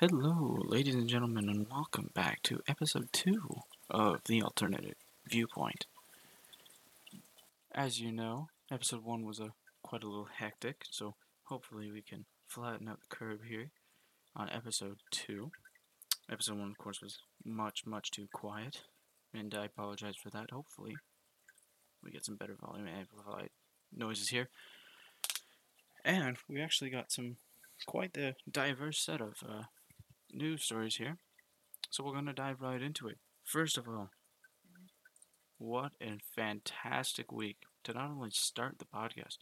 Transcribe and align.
Hello, 0.00 0.58
ladies 0.64 0.96
and 0.96 1.08
gentlemen, 1.08 1.48
and 1.48 1.70
welcome 1.70 2.10
back 2.14 2.42
to 2.42 2.60
episode 2.66 3.10
2 3.12 3.60
of 3.90 4.22
The 4.24 4.42
Alternative 4.42 4.96
Viewpoint. 5.30 5.86
As 7.72 8.00
you 8.00 8.10
know, 8.10 8.48
episode 8.72 9.04
1 9.04 9.24
was 9.24 9.38
a 9.38 9.52
quite 9.84 10.02
a 10.02 10.08
little 10.08 10.26
hectic, 10.36 10.82
so 10.90 11.14
hopefully 11.44 11.92
we 11.92 12.02
can 12.02 12.24
flatten 12.48 12.88
out 12.88 12.98
the 13.02 13.16
curve 13.16 13.42
here 13.48 13.70
on 14.34 14.50
episode 14.50 14.98
2. 15.12 15.52
Episode 16.28 16.58
1, 16.58 16.70
of 16.70 16.78
course, 16.78 17.00
was 17.00 17.20
much, 17.44 17.86
much 17.86 18.10
too 18.10 18.26
quiet, 18.34 18.82
and 19.32 19.54
I 19.54 19.66
apologize 19.66 20.16
for 20.20 20.30
that. 20.30 20.50
Hopefully, 20.50 20.96
we 22.02 22.10
get 22.10 22.24
some 22.24 22.34
better 22.34 22.56
volume 22.60 22.88
and 22.88 22.98
amplified 22.98 23.50
noises 23.96 24.30
here. 24.30 24.48
And 26.04 26.36
we 26.48 26.60
actually 26.60 26.90
got 26.90 27.12
some 27.12 27.36
quite 27.86 28.14
the 28.14 28.34
diverse 28.50 28.98
set 28.98 29.20
of 29.20 29.34
uh, 29.48 29.62
news 30.34 30.64
stories 30.64 30.96
here. 30.96 31.18
So 31.90 32.04
we're 32.04 32.12
going 32.12 32.26
to 32.26 32.32
dive 32.32 32.60
right 32.60 32.82
into 32.82 33.08
it. 33.08 33.18
First 33.44 33.78
of 33.78 33.88
all, 33.88 34.10
what 35.58 35.92
a 36.02 36.18
fantastic 36.34 37.30
week 37.30 37.58
to 37.84 37.92
not 37.92 38.10
only 38.10 38.30
start 38.30 38.78
the 38.78 38.84
podcast, 38.84 39.38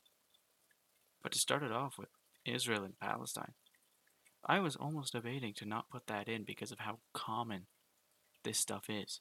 but 1.22 1.32
to 1.32 1.38
start 1.38 1.62
it 1.62 1.72
off 1.72 1.94
with 1.98 2.08
Israel 2.44 2.84
and 2.84 2.98
Palestine. 2.98 3.52
I 4.44 4.58
was 4.58 4.76
almost 4.76 5.12
debating 5.12 5.54
to 5.54 5.66
not 5.66 5.90
put 5.90 6.08
that 6.08 6.28
in 6.28 6.44
because 6.44 6.72
of 6.72 6.80
how 6.80 6.98
common 7.14 7.66
this 8.44 8.58
stuff 8.58 8.84
is. 8.88 9.20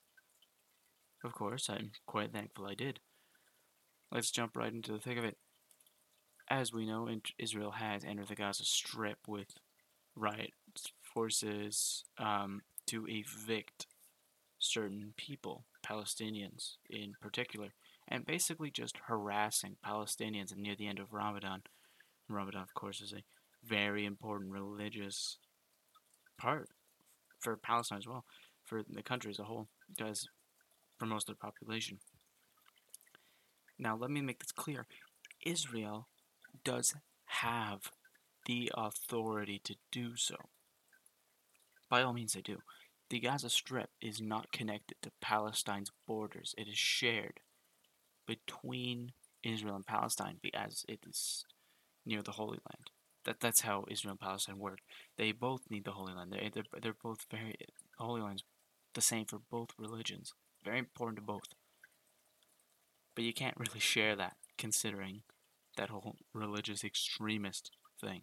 Of 1.23 1.33
course, 1.33 1.69
I'm 1.69 1.91
quite 2.07 2.33
thankful 2.33 2.65
I 2.65 2.73
did. 2.73 2.99
Let's 4.11 4.31
jump 4.31 4.57
right 4.57 4.73
into 4.73 4.91
the 4.91 4.99
thick 4.99 5.17
of 5.17 5.23
it. 5.23 5.37
As 6.49 6.73
we 6.73 6.85
know, 6.85 7.07
Israel 7.37 7.71
has 7.71 8.03
entered 8.03 8.27
the 8.27 8.35
Gaza 8.35 8.65
Strip 8.65 9.19
with 9.27 9.55
riot 10.15 10.51
forces 11.13 12.03
um, 12.17 12.61
to 12.87 13.05
evict 13.07 13.87
certain 14.59 15.13
people, 15.17 15.65
Palestinians 15.85 16.75
in 16.89 17.13
particular, 17.21 17.69
and 18.07 18.25
basically 18.25 18.69
just 18.69 18.97
harassing 19.07 19.77
Palestinians 19.85 20.55
near 20.55 20.75
the 20.75 20.87
end 20.87 20.99
of 20.99 21.13
Ramadan. 21.13 21.63
Ramadan, 22.29 22.61
of 22.61 22.73
course, 22.73 23.01
is 23.01 23.13
a 23.13 23.23
very 23.63 24.05
important 24.05 24.51
religious 24.51 25.37
part 26.37 26.69
for 27.39 27.55
Palestine 27.57 27.97
as 27.97 28.07
well, 28.07 28.25
for 28.63 28.83
the 28.87 29.03
country 29.03 29.31
as 29.31 29.39
a 29.39 29.43
whole, 29.43 29.67
because 29.89 30.27
for 30.97 31.05
most 31.05 31.29
of 31.29 31.35
the 31.35 31.39
population. 31.39 31.99
Now, 33.79 33.97
let 33.97 34.11
me 34.11 34.21
make 34.21 34.39
this 34.39 34.51
clear 34.51 34.85
Israel 35.43 36.07
does 36.63 36.93
have 37.25 37.91
the 38.45 38.71
authority 38.75 39.59
to 39.63 39.75
do 39.91 40.15
so. 40.15 40.35
By 41.91 42.03
all 42.03 42.13
means, 42.13 42.33
they 42.33 42.41
do. 42.41 42.59
The 43.09 43.19
Gaza 43.19 43.49
Strip 43.49 43.89
is 44.01 44.21
not 44.21 44.53
connected 44.53 44.95
to 45.01 45.11
Palestine's 45.21 45.91
borders. 46.07 46.55
It 46.57 46.69
is 46.69 46.77
shared 46.77 47.41
between 48.25 49.11
Israel 49.43 49.75
and 49.75 49.85
Palestine 49.85 50.37
as 50.53 50.85
it 50.87 50.99
is 51.05 51.43
near 52.05 52.21
the 52.21 52.31
Holy 52.31 52.59
Land. 52.69 52.89
That 53.25 53.41
that's 53.41 53.61
how 53.61 53.83
Israel 53.91 54.11
and 54.11 54.21
Palestine 54.21 54.57
work. 54.57 54.79
They 55.17 55.33
both 55.33 55.69
need 55.69 55.83
the 55.83 55.91
Holy 55.91 56.13
Land. 56.13 56.31
They 56.31 56.49
they're, 56.53 56.63
they're 56.81 56.95
both 57.03 57.25
very 57.29 57.55
Holy 57.97 58.21
Land's 58.21 58.45
the 58.93 59.01
same 59.01 59.25
for 59.25 59.39
both 59.39 59.71
religions. 59.77 60.33
Very 60.63 60.79
important 60.79 61.17
to 61.17 61.21
both. 61.21 61.53
But 63.15 63.25
you 63.25 63.33
can't 63.33 63.57
really 63.57 63.79
share 63.81 64.15
that 64.15 64.37
considering 64.57 65.23
that 65.75 65.89
whole 65.89 66.15
religious 66.33 66.85
extremist 66.85 67.71
thing. 67.99 68.21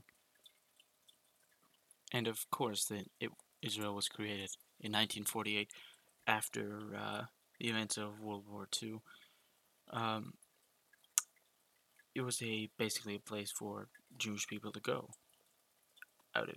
And 2.13 2.27
of 2.27 2.51
course, 2.51 2.87
that 2.87 3.11
it 3.21 3.31
Israel 3.63 3.95
was 3.95 4.09
created 4.09 4.51
in 4.81 4.93
1948 4.93 5.71
after 6.27 6.81
uh, 6.97 7.23
the 7.59 7.69
events 7.69 7.97
of 7.97 8.21
World 8.21 8.45
War 8.49 8.69
II. 8.83 9.01
Um, 9.91 10.35
it 12.15 12.21
was 12.23 12.43
a 12.43 12.69
basically 12.79 13.17
a 13.17 13.21
place 13.21 13.51
for 13.51 13.89
Jewish 14.17 14.47
people 14.47 14.73
to 14.73 14.81
go 14.81 15.11
out 16.35 16.49
of 16.49 16.57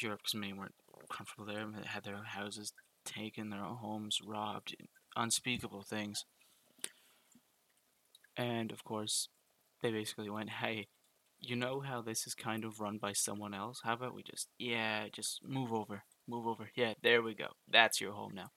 Europe 0.00 0.20
because 0.20 0.34
many 0.34 0.52
weren't 0.52 0.74
comfortable 1.10 1.44
there. 1.44 1.66
They 1.66 1.86
had 1.86 2.04
their 2.04 2.22
houses 2.24 2.72
taken, 3.04 3.50
their 3.50 3.60
homes 3.60 4.20
robbed, 4.24 4.76
unspeakable 5.16 5.82
things. 5.82 6.24
And 8.36 8.72
of 8.72 8.84
course, 8.84 9.28
they 9.82 9.90
basically 9.90 10.30
went, 10.30 10.50
"Hey, 10.50 10.88
you 11.40 11.56
know 11.56 11.80
how 11.80 12.00
this 12.02 12.26
is 12.26 12.34
kind 12.34 12.64
of 12.64 12.80
run 12.80 12.98
by 12.98 13.12
someone 13.12 13.52
else? 13.54 13.80
How 13.84 13.94
about 13.94 14.14
we 14.14 14.22
just, 14.22 14.48
yeah, 14.58 15.08
just 15.08 15.44
move 15.44 15.72
over." 15.72 16.04
Move 16.32 16.46
over. 16.46 16.70
Yeah, 16.74 16.94
there 17.02 17.20
we 17.20 17.34
go. 17.34 17.48
That's 17.70 18.00
your 18.00 18.12
home 18.12 18.32
now. 18.34 18.52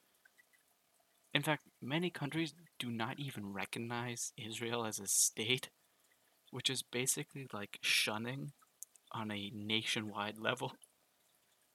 In 1.33 1.41
fact, 1.41 1.63
many 1.81 2.09
countries 2.09 2.53
do 2.79 2.89
not 2.89 3.19
even 3.19 3.51
recognize 3.51 4.31
Israel 4.37 4.85
as 4.85 4.97
a 4.97 5.07
state, 5.07 5.67
which 6.51 6.69
is 6.69 6.83
basically 6.83 7.47
like 7.51 7.79
shunning 7.81 8.53
on 9.11 9.29
a 9.29 9.51
nationwide 9.53 10.37
level. 10.37 10.71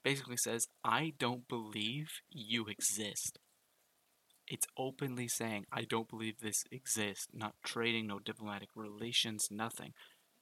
Basically 0.03 0.37
says, 0.37 0.69
I 0.83 1.13
don't 1.19 1.47
believe 1.47 2.07
you 2.31 2.65
exist. 2.65 3.37
It's 4.47 4.65
openly 4.75 5.27
saying, 5.27 5.65
I 5.71 5.83
don't 5.83 6.09
believe 6.09 6.39
this 6.39 6.63
exists, 6.71 7.27
not 7.31 7.53
trading, 7.63 8.07
no 8.07 8.17
diplomatic 8.17 8.69
relations, 8.75 9.49
nothing. 9.51 9.93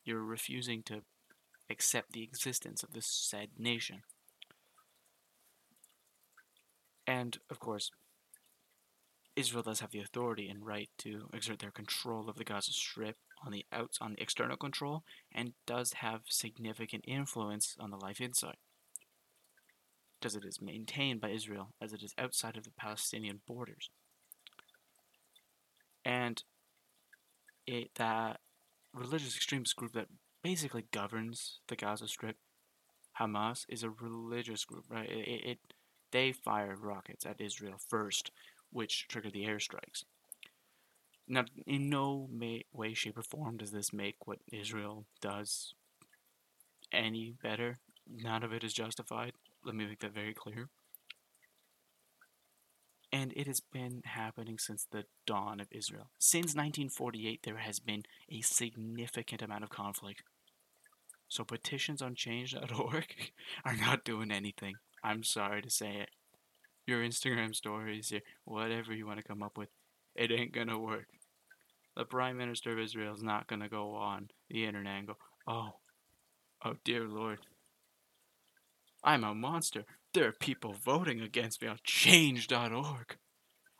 You're 0.06 0.24
refusing 0.24 0.84
to 0.84 1.02
accept 1.70 2.14
the 2.14 2.24
existence 2.24 2.82
of 2.82 2.94
this 2.94 3.08
said 3.08 3.50
nation. 3.58 4.04
And, 7.10 7.40
of 7.50 7.60
course, 7.60 7.90
Israel 9.36 9.64
does 9.64 9.80
have 9.80 9.90
the 9.90 10.00
authority 10.00 10.48
and 10.48 10.64
right 10.64 10.90
to 11.00 11.28
exert 11.34 11.58
their 11.58 11.72
control 11.72 12.30
of 12.30 12.36
the 12.36 12.44
Gaza 12.44 12.72
Strip 12.72 13.16
on 13.44 13.52
the 13.52 13.66
outs 13.74 13.98
on 14.00 14.12
the 14.12 14.22
external 14.22 14.58
control 14.58 15.02
and 15.34 15.54
does 15.66 15.94
have 15.94 16.22
significant 16.30 17.04
influence 17.08 17.76
on 17.80 17.90
the 17.90 17.98
life 17.98 18.22
inside. 18.22 18.58
Because 20.20 20.36
it 20.36 20.46
is 20.46 20.62
maintained 20.62 21.20
by 21.20 21.30
Israel 21.30 21.70
as 21.82 21.94
it 21.94 22.04
is 22.04 22.14
outside 22.16 22.56
of 22.56 22.64
the 22.64 22.74
Palestinian 22.78 23.42
borders. 23.48 23.90
And 26.06 26.44
it 27.66 27.90
that 27.96 28.40
religious 28.94 29.36
extremist 29.36 29.76
group 29.76 29.94
that 29.94 30.10
basically 30.44 30.86
governs 30.92 31.58
the 31.70 31.76
Gaza 31.76 32.08
Strip, 32.08 32.36
Hamas, 33.20 33.66
is 33.68 33.82
a 33.82 33.90
religious 33.90 34.64
group, 34.64 34.84
right? 34.90 35.10
It, 35.10 35.50
it 35.52 35.60
they 36.12 36.32
fired 36.32 36.80
rockets 36.80 37.26
at 37.26 37.42
Israel 37.42 37.78
first, 37.88 38.32
which 38.72 39.08
triggered 39.08 39.34
the 39.34 39.46
airstrikes. 39.46 40.04
Now, 41.28 41.46
in 41.68 41.90
no 41.90 42.28
way, 42.74 42.94
shape, 42.94 43.18
or 43.18 43.24
form 43.24 43.58
does 43.58 43.72
this 43.72 43.94
make 43.94 44.26
what 44.26 44.40
Israel 44.52 45.06
does 45.22 45.76
any 46.92 47.36
better. 47.44 47.78
None 48.12 48.44
of 48.44 48.52
it 48.52 48.64
is 48.64 48.74
justified. 48.74 49.34
Let 49.64 49.76
me 49.76 49.86
make 49.86 50.00
that 50.00 50.14
very 50.14 50.34
clear. 50.34 50.70
And 53.12 53.34
it 53.36 53.48
has 53.48 53.60
been 53.60 54.02
happening 54.06 54.58
since 54.58 54.88
the 54.92 55.06
dawn 55.26 55.60
of 55.60 55.68
Israel. 55.72 56.10
Since 56.20 56.56
1948, 56.56 57.42
there 57.44 57.58
has 57.58 57.80
been 57.80 58.04
a 58.32 58.42
significant 58.42 59.42
amount 59.42 59.64
of 59.64 59.70
conflict. 59.70 60.24
So 61.28 61.44
petitions 61.44 62.02
on 62.02 62.16
change.org 62.16 63.16
are 63.66 63.76
not 63.76 64.04
doing 64.04 64.32
anything. 64.32 64.76
I'm 65.04 65.24
sorry 65.24 65.62
to 65.62 65.70
say 65.70 65.98
it. 65.98 66.10
Your 66.86 67.04
Instagram 67.04 67.54
stories, 67.56 68.12
your 68.12 68.22
whatever 68.46 68.94
you 68.94 69.06
want 69.06 69.20
to 69.20 69.28
come 69.28 69.44
up 69.44 69.58
with, 69.58 69.70
it 70.16 70.32
ain't 70.32 70.54
gonna 70.54 70.80
work. 70.80 71.08
The 71.96 72.06
Prime 72.06 72.38
Minister 72.38 72.72
of 72.74 72.80
Israel 72.80 73.14
is 73.14 73.24
not 73.24 73.48
gonna 73.48 73.70
go 73.70 73.94
on 73.96 74.30
the 74.50 74.66
internet 74.66 75.00
and 75.00 75.08
go, 75.08 75.18
oh, 75.48 75.74
oh 76.66 76.76
dear 76.84 77.08
Lord, 77.08 77.40
I'm 79.04 79.24
a 79.24 79.34
monster. 79.34 79.86
There 80.14 80.28
are 80.28 80.34
people 80.34 80.74
voting 80.74 81.22
against 81.22 81.62
me 81.62 81.68
on 81.68 81.80
change.org 81.84 83.18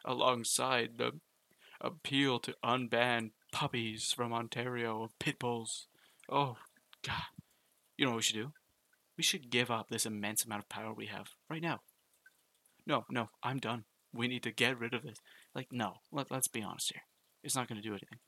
alongside 0.06 0.92
the 0.98 1.14
appeal 1.82 2.40
to 2.40 2.56
unban 2.64 3.32
puppies 3.52 4.12
from 4.12 4.34
Ontario 4.34 5.10
pit 5.20 5.40
bulls. 5.40 5.88
Oh, 6.30 6.58
God. 7.06 7.24
You 7.98 8.06
know 8.06 8.12
what 8.12 8.18
we 8.18 8.24
should 8.24 8.36
do? 8.36 8.52
We 9.20 9.24
should 9.24 9.50
give 9.50 9.70
up 9.70 9.90
this 9.90 10.06
immense 10.06 10.46
amount 10.46 10.62
of 10.62 10.70
power 10.70 10.94
we 10.94 11.08
have 11.08 11.32
right 11.50 11.62
now. 11.62 11.82
No, 12.88 13.04
no, 13.10 13.28
I'm 13.44 13.58
done. 13.58 13.84
We 14.14 14.30
need 14.30 14.44
to 14.44 14.52
get 14.54 14.80
rid 14.80 14.94
of 14.94 15.04
this. 15.04 15.18
Like, 15.54 15.68
no, 15.74 15.96
let, 16.10 16.32
let's 16.32 16.48
be 16.48 16.64
honest 16.64 16.94
here. 16.94 17.02
It's 17.44 17.54
not 17.54 17.68
going 17.68 17.82
to 17.82 17.86
do 17.86 17.92
anything. 17.92 18.20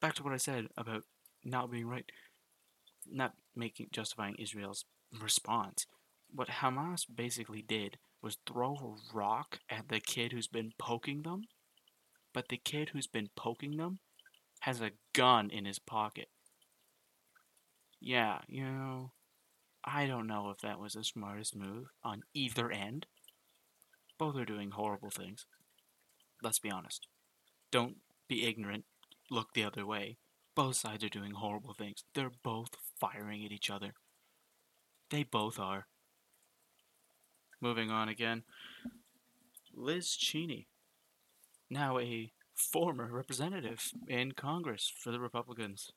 Back 0.00 0.14
to 0.14 0.22
what 0.22 0.32
I 0.32 0.38
said 0.38 0.68
about 0.74 1.02
not 1.44 1.70
being 1.70 1.86
right, 1.86 2.10
not 3.06 3.34
making 3.54 3.88
justifying 3.92 4.36
Israel's 4.38 4.86
response. 5.20 5.84
What 6.34 6.48
Hamas 6.48 7.04
basically 7.14 7.60
did 7.60 7.98
was 8.22 8.38
throw 8.48 8.74
a 8.74 9.14
rock 9.14 9.58
at 9.68 9.90
the 9.90 10.00
kid 10.00 10.32
who's 10.32 10.48
been 10.48 10.72
poking 10.78 11.24
them, 11.24 11.42
but 12.32 12.48
the 12.48 12.56
kid 12.56 12.88
who's 12.94 13.06
been 13.06 13.28
poking 13.36 13.76
them 13.76 13.98
has 14.60 14.80
a 14.80 14.92
gun 15.12 15.50
in 15.50 15.66
his 15.66 15.78
pocket. 15.78 16.28
Yeah, 18.00 18.38
you 18.48 18.64
know, 18.64 19.10
I 19.86 20.06
don't 20.06 20.26
know 20.26 20.50
if 20.50 20.58
that 20.58 20.80
was 20.80 20.94
the 20.94 21.04
smartest 21.04 21.54
move 21.54 21.86
on 22.02 22.22
either 22.34 22.70
end. 22.70 23.06
Both 24.18 24.36
are 24.36 24.44
doing 24.44 24.72
horrible 24.72 25.10
things. 25.10 25.46
Let's 26.42 26.58
be 26.58 26.70
honest. 26.70 27.06
Don't 27.70 27.96
be 28.28 28.46
ignorant. 28.46 28.84
Look 29.30 29.52
the 29.54 29.64
other 29.64 29.86
way. 29.86 30.16
Both 30.54 30.76
sides 30.76 31.04
are 31.04 31.08
doing 31.08 31.32
horrible 31.32 31.74
things. 31.74 32.04
They're 32.14 32.32
both 32.42 32.70
firing 32.98 33.44
at 33.44 33.52
each 33.52 33.70
other. 33.70 33.92
They 35.10 35.22
both 35.22 35.58
are. 35.58 35.86
Moving 37.60 37.90
on 37.90 38.08
again. 38.08 38.42
Liz 39.74 40.16
Cheney, 40.16 40.66
now 41.70 41.98
a 41.98 42.32
former 42.54 43.08
representative 43.12 43.90
in 44.08 44.32
Congress 44.32 44.90
for 44.98 45.10
the 45.10 45.20
Republicans. 45.20 45.92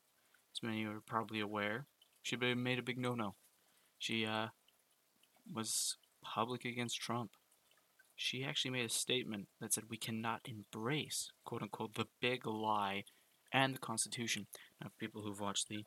As 0.54 0.62
many 0.62 0.84
of 0.84 0.92
you 0.92 0.98
are 0.98 1.02
probably 1.02 1.40
aware, 1.40 1.86
she 2.22 2.36
made 2.36 2.80
a 2.80 2.84
big 2.84 2.98
no-no. 2.98 3.36
She 4.00 4.26
uh, 4.26 4.48
was 5.54 5.98
public 6.24 6.66
against 6.66 7.00
Trump. 7.00 7.32
She 8.16 8.44
actually 8.44 8.72
made 8.72 8.86
a 8.86 8.90
statement 8.90 9.48
that 9.62 9.74
said 9.74 9.86
we 9.90 9.98
cannot 9.98 10.42
embrace, 10.46 11.30
quote 11.46 11.62
unquote, 11.62 11.96
the 11.96 12.08
big 12.20 12.46
lie 12.46 13.04
and 13.54 13.76
the 13.76 13.80
Constitution. 13.80 14.48
Now, 14.82 14.90
people 15.00 15.22
who've 15.22 15.40
watched 15.40 15.68
the 15.68 15.86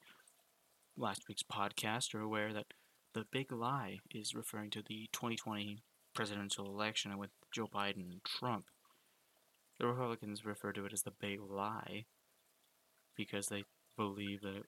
last 0.96 1.22
week's 1.28 1.42
podcast 1.42 2.14
are 2.14 2.20
aware 2.20 2.52
that 2.52 2.66
the 3.14 3.24
big 3.30 3.52
lie 3.52 3.98
is 4.10 4.34
referring 4.34 4.70
to 4.70 4.82
the 4.82 5.08
2020 5.12 5.82
presidential 6.14 6.66
election 6.66 7.16
with 7.18 7.30
Joe 7.52 7.66
Biden 7.66 8.10
and 8.10 8.24
Trump. 8.24 8.66
The 9.78 9.86
Republicans 9.86 10.44
refer 10.44 10.72
to 10.72 10.84
it 10.84 10.92
as 10.92 11.02
the 11.02 11.12
big 11.18 11.40
lie 11.40 12.04
because 13.16 13.48
they 13.48 13.64
believe 13.96 14.42
that 14.42 14.64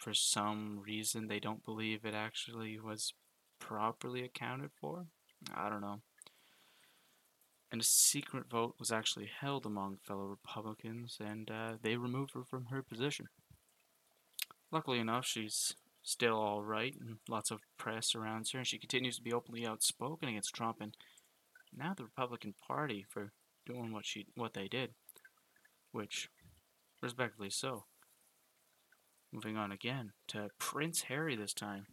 for 0.00 0.14
some 0.14 0.80
reason 0.84 1.28
they 1.28 1.38
don't 1.38 1.64
believe 1.64 2.04
it 2.04 2.14
actually 2.14 2.78
was 2.80 3.12
properly 3.58 4.24
accounted 4.24 4.70
for. 4.80 5.06
I 5.54 5.68
don't 5.68 5.82
know. 5.82 6.00
And 7.70 7.82
a 7.82 7.84
secret 7.84 8.50
vote 8.50 8.74
was 8.78 8.90
actually 8.90 9.30
held 9.40 9.64
among 9.64 9.98
fellow 10.02 10.24
Republicans, 10.24 11.18
and 11.20 11.50
uh, 11.50 11.74
they 11.80 11.96
removed 11.96 12.32
her 12.34 12.42
from 12.42 12.66
her 12.66 12.82
position. 12.82 13.28
Luckily 14.72 14.98
enough, 14.98 15.26
she's 15.26 15.74
still 16.02 16.36
all 16.36 16.62
right, 16.62 16.94
and 16.98 17.18
lots 17.28 17.50
of 17.50 17.60
press 17.76 18.08
surrounds 18.08 18.50
her, 18.52 18.58
and 18.58 18.66
she 18.66 18.78
continues 18.78 19.16
to 19.16 19.22
be 19.22 19.32
openly 19.32 19.66
outspoken 19.66 20.28
against 20.30 20.54
Trump. 20.54 20.78
And 20.80 20.96
now 21.76 21.94
the 21.94 22.04
Republican 22.04 22.54
Party 22.66 23.04
for 23.08 23.32
doing 23.66 23.92
what 23.92 24.06
she 24.06 24.26
what 24.34 24.54
they 24.54 24.66
did, 24.66 24.90
which, 25.92 26.28
respectfully 27.02 27.50
so. 27.50 27.84
Moving 29.32 29.56
on 29.56 29.70
again 29.70 30.12
to 30.28 30.48
Prince 30.58 31.02
Harry 31.02 31.36
this 31.36 31.54
time. 31.54 31.86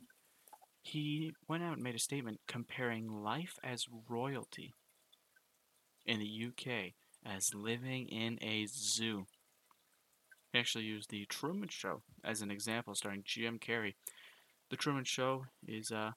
He 0.82 1.34
went 1.48 1.64
out 1.64 1.74
and 1.74 1.84
made 1.84 1.94
a 1.94 2.00
statement 2.00 2.40
comparing 2.48 3.08
life 3.08 3.60
as 3.64 3.86
royalty 4.10 4.74
in 6.06 6.20
the 6.20 6.48
UK 6.48 6.94
as 7.24 7.54
living 7.54 8.08
in 8.08 8.40
a 8.42 8.66
zoo. 8.66 9.26
He 10.52 10.58
actually 10.58 10.86
used 10.86 11.12
the 11.12 11.26
Truman 11.26 11.70
Show 11.70 12.02
as 12.24 12.42
an 12.42 12.50
example, 12.50 12.96
starring 12.96 13.22
Jim 13.24 13.60
Carrey. 13.60 13.94
The 14.72 14.78
Truman 14.78 15.04
Show 15.04 15.46
is 15.68 15.92
uh, 15.92 16.12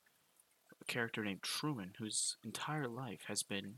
a 0.80 0.84
character 0.86 1.22
named 1.22 1.42
Truman 1.42 1.92
whose 1.98 2.36
entire 2.42 2.88
life 2.88 3.24
has 3.26 3.42
been 3.42 3.74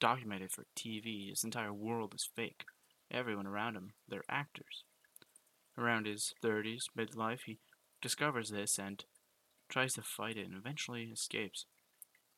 documented 0.00 0.52
for 0.52 0.66
TV. 0.76 1.30
His 1.30 1.44
entire 1.44 1.72
world 1.72 2.14
is 2.14 2.28
fake. 2.36 2.64
Everyone 3.10 3.46
around 3.46 3.76
him, 3.76 3.92
they're 4.06 4.24
actors. 4.28 4.84
Around 5.78 6.06
his 6.06 6.34
30s, 6.42 6.86
midlife, 6.98 7.40
he 7.46 7.58
discovers 8.02 8.50
this 8.50 8.78
and 8.78 9.04
tries 9.68 9.94
to 9.94 10.02
fight 10.02 10.36
it 10.36 10.48
and 10.48 10.56
eventually 10.56 11.04
escapes. 11.04 11.66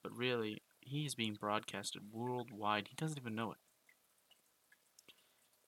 But 0.03 0.15
really, 0.15 0.63
he 0.81 1.07
is 1.07 1.15
being 1.15 1.39
broadcasted 1.41 2.03
worldwide. 2.13 2.89
He 2.89 2.97
doesn't 2.97 3.19
even 3.19 3.35
know 3.35 3.53
it. 3.53 3.59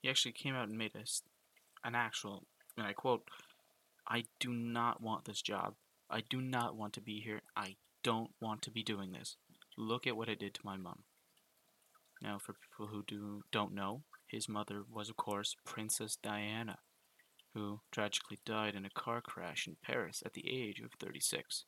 He 0.02 0.10
actually 0.10 0.32
came 0.32 0.54
out 0.54 0.68
and 0.68 0.76
made 0.76 0.92
a, 0.94 1.04
an 1.86 1.94
actual, 1.94 2.44
and 2.76 2.86
I 2.86 2.92
quote, 2.92 3.22
I 4.06 4.24
do 4.38 4.52
not 4.52 5.00
want 5.00 5.24
this 5.24 5.40
job. 5.40 5.74
I 6.10 6.22
do 6.28 6.42
not 6.42 6.76
want 6.76 6.92
to 6.94 7.00
be 7.00 7.20
here. 7.20 7.40
I 7.56 7.76
don't 8.02 8.32
want 8.40 8.60
to 8.62 8.70
be 8.70 8.82
doing 8.82 9.12
this. 9.12 9.36
Look 9.78 10.06
at 10.06 10.16
what 10.16 10.28
it 10.28 10.40
did 10.40 10.54
to 10.54 10.60
my 10.64 10.76
mom. 10.76 11.04
Now, 12.20 12.38
for 12.38 12.52
people 12.52 12.88
who 12.88 13.02
do 13.06 13.42
don't 13.50 13.74
know, 13.74 14.02
his 14.26 14.48
mother 14.48 14.82
was, 14.92 15.08
of 15.08 15.16
course, 15.16 15.56
Princess 15.64 16.16
Diana, 16.22 16.78
who 17.54 17.80
tragically 17.90 18.38
died 18.44 18.74
in 18.74 18.84
a 18.84 18.90
car 18.90 19.20
crash 19.20 19.66
in 19.66 19.76
Paris 19.82 20.22
at 20.24 20.32
the 20.32 20.44
age 20.48 20.80
of 20.80 20.92
36. 20.98 21.64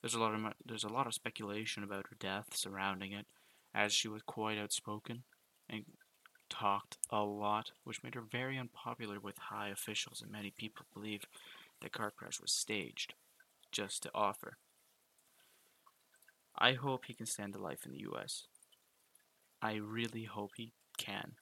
There's 0.00 0.14
a 0.14 0.20
lot 0.20 0.34
of 0.34 0.40
there's 0.64 0.84
a 0.84 0.88
lot 0.88 1.06
of 1.06 1.14
speculation 1.14 1.82
about 1.82 2.06
her 2.10 2.16
death 2.18 2.54
surrounding 2.54 3.12
it, 3.12 3.26
as 3.74 3.92
she 3.92 4.08
was 4.08 4.22
quite 4.22 4.58
outspoken 4.58 5.22
and 5.68 5.84
talked 6.48 6.98
a 7.10 7.22
lot, 7.22 7.72
which 7.84 8.02
made 8.02 8.14
her 8.14 8.22
very 8.22 8.58
unpopular 8.58 9.18
with 9.20 9.38
high 9.38 9.68
officials, 9.68 10.22
and 10.22 10.30
many 10.30 10.52
people 10.56 10.86
believe 10.94 11.24
the 11.82 11.88
car 11.88 12.10
crash 12.10 12.40
was 12.40 12.52
staged 12.52 13.14
just 13.72 14.02
to 14.02 14.10
offer. 14.14 14.58
I 16.58 16.72
hope 16.72 17.04
he 17.04 17.14
can 17.14 17.26
stand 17.26 17.52
the 17.52 17.58
life 17.58 17.80
in 17.84 17.92
the 17.92 18.00
U.S. 18.00 18.44
I 19.60 19.74
really 19.74 20.24
hope 20.24 20.52
he 20.56 20.72
can. 20.96 21.32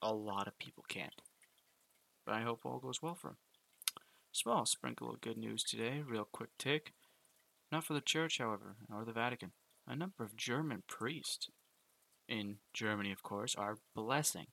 A 0.00 0.14
lot 0.14 0.46
of 0.46 0.58
people 0.58 0.84
can't. 0.88 1.20
But 2.28 2.36
I 2.36 2.42
hope 2.42 2.60
all 2.66 2.78
goes 2.78 3.00
well 3.00 3.14
for 3.14 3.28
him. 3.28 3.36
Small 4.32 4.66
sprinkle 4.66 5.08
of 5.08 5.22
good 5.22 5.38
news 5.38 5.64
today, 5.64 6.02
real 6.06 6.28
quick 6.30 6.50
take. 6.58 6.92
Not 7.72 7.84
for 7.84 7.94
the 7.94 8.02
church, 8.02 8.36
however, 8.36 8.76
or 8.92 9.06
the 9.06 9.12
Vatican. 9.12 9.52
A 9.86 9.96
number 9.96 10.24
of 10.24 10.36
German 10.36 10.82
priests, 10.86 11.48
in 12.28 12.56
Germany, 12.74 13.12
of 13.12 13.22
course, 13.22 13.54
are 13.54 13.78
blessing 13.94 14.48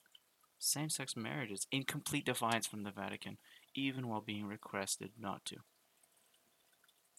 same 0.57 0.89
sex 0.89 1.17
marriages 1.17 1.67
in 1.69 1.83
complete 1.83 2.25
defiance 2.25 2.65
from 2.65 2.83
the 2.83 2.91
Vatican, 2.91 3.39
even 3.75 4.07
while 4.07 4.21
being 4.21 4.45
requested 4.45 5.11
not 5.19 5.43
to. 5.43 5.57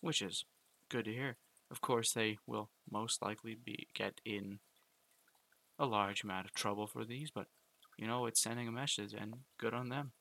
Which 0.01 0.23
is 0.23 0.47
good 0.89 1.05
to 1.05 1.13
hear. 1.13 1.37
Of 1.71 1.83
course, 1.83 2.13
they 2.13 2.39
will 2.47 2.71
most 2.91 3.21
likely 3.21 3.59
be 3.63 3.89
get 3.93 4.23
in 4.25 4.61
a 5.79 5.85
large 5.85 6.25
amount 6.25 6.47
of 6.47 6.55
trouble 6.55 6.87
for 6.87 7.05
these, 7.05 7.31
but 7.31 7.49
you 7.99 8.07
know, 8.07 8.25
it's 8.25 8.43
sending 8.43 8.67
a 8.67 8.73
message, 8.73 9.13
and 9.13 9.35
good 9.59 9.75
on 9.75 9.91
them. 9.91 10.13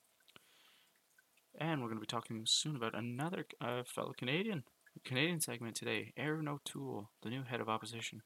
And 1.58 1.80
we're 1.80 1.88
going 1.88 1.96
to 1.96 2.02
be 2.02 2.06
talking 2.06 2.42
soon 2.46 2.76
about 2.76 2.94
another 2.94 3.46
uh, 3.60 3.82
fellow 3.86 4.12
Canadian 4.16 4.64
Canadian 5.04 5.40
segment 5.40 5.74
today. 5.74 6.12
Erin 6.16 6.48
O'Toole, 6.48 7.10
the 7.22 7.30
new 7.30 7.42
head 7.44 7.60
of 7.60 7.68
opposition. 7.68 8.22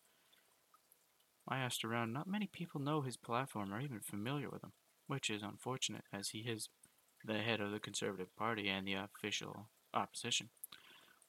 I 1.48 1.58
asked 1.58 1.84
around, 1.84 2.12
not 2.12 2.28
many 2.28 2.48
people 2.52 2.80
know 2.80 3.02
his 3.02 3.16
platform 3.16 3.72
or 3.72 3.80
even 3.80 4.00
familiar 4.00 4.48
with 4.50 4.62
him, 4.62 4.72
which 5.06 5.30
is 5.30 5.42
unfortunate 5.42 6.04
as 6.12 6.28
he 6.28 6.40
is 6.40 6.68
the 7.24 7.38
head 7.38 7.60
of 7.60 7.70
the 7.70 7.80
Conservative 7.80 8.34
Party 8.36 8.68
and 8.68 8.86
the 8.86 8.94
official 8.94 9.68
opposition. 9.94 10.50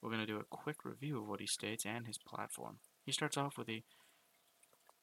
We're 0.02 0.10
going 0.10 0.22
to 0.22 0.32
do 0.32 0.40
a 0.40 0.56
quick 0.56 0.86
review 0.86 1.20
of 1.20 1.28
what 1.28 1.40
he 1.40 1.48
states 1.48 1.86
and 1.86 2.08
his 2.08 2.18
platform. 2.18 2.78
He 3.04 3.12
starts 3.12 3.38
off 3.38 3.58
with 3.58 3.68
the 3.68 3.84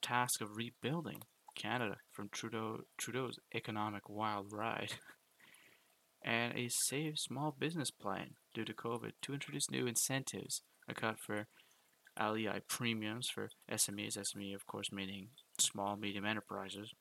task 0.02 0.40
of 0.40 0.56
rebuilding 0.56 1.22
Canada 1.56 1.98
from 2.12 2.28
Trudeau, 2.30 2.80
Trudeau's 2.96 3.38
economic 3.54 4.08
wild 4.08 4.52
ride 4.52 4.92
and 6.22 6.56
a 6.56 6.68
Save 6.68 7.18
Small 7.18 7.54
Business 7.58 7.90
plan 7.90 8.34
due 8.54 8.64
to 8.64 8.74
COVID 8.74 9.12
to 9.22 9.34
introduce 9.34 9.70
new 9.70 9.86
incentives, 9.86 10.62
a 10.88 10.94
cut 10.94 11.18
for 11.18 11.46
LEI 12.20 12.60
premiums 12.66 13.28
for 13.28 13.50
SMEs, 13.70 14.18
SME 14.18 14.54
of 14.54 14.66
course 14.66 14.90
meaning 14.90 15.28
small 15.58 15.96
medium 15.96 16.24
enterprises, 16.24 16.92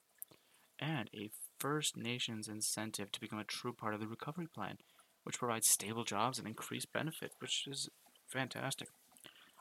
and 0.79 1.09
a 1.13 1.29
First 1.59 1.97
Nations 1.97 2.47
incentive 2.47 3.11
to 3.11 3.19
become 3.19 3.39
a 3.39 3.43
true 3.43 3.73
part 3.73 3.95
of 3.95 3.99
the 3.99 4.07
recovery 4.07 4.47
plan, 4.47 4.77
which 5.23 5.39
provides 5.39 5.67
stable 5.67 6.03
jobs 6.03 6.37
and 6.37 6.47
increased 6.47 6.93
benefit, 6.93 7.31
which 7.39 7.65
is 7.67 7.89
fantastic. 8.27 8.89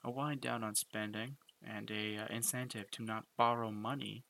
A 0.04 0.10
wind 0.10 0.42
down 0.42 0.62
on 0.62 0.74
spending 0.74 1.36
and 1.66 1.90
a 1.90 2.18
uh, 2.18 2.26
incentive 2.28 2.90
to 2.92 3.02
not 3.02 3.24
borrow 3.36 3.70
money 3.70 4.24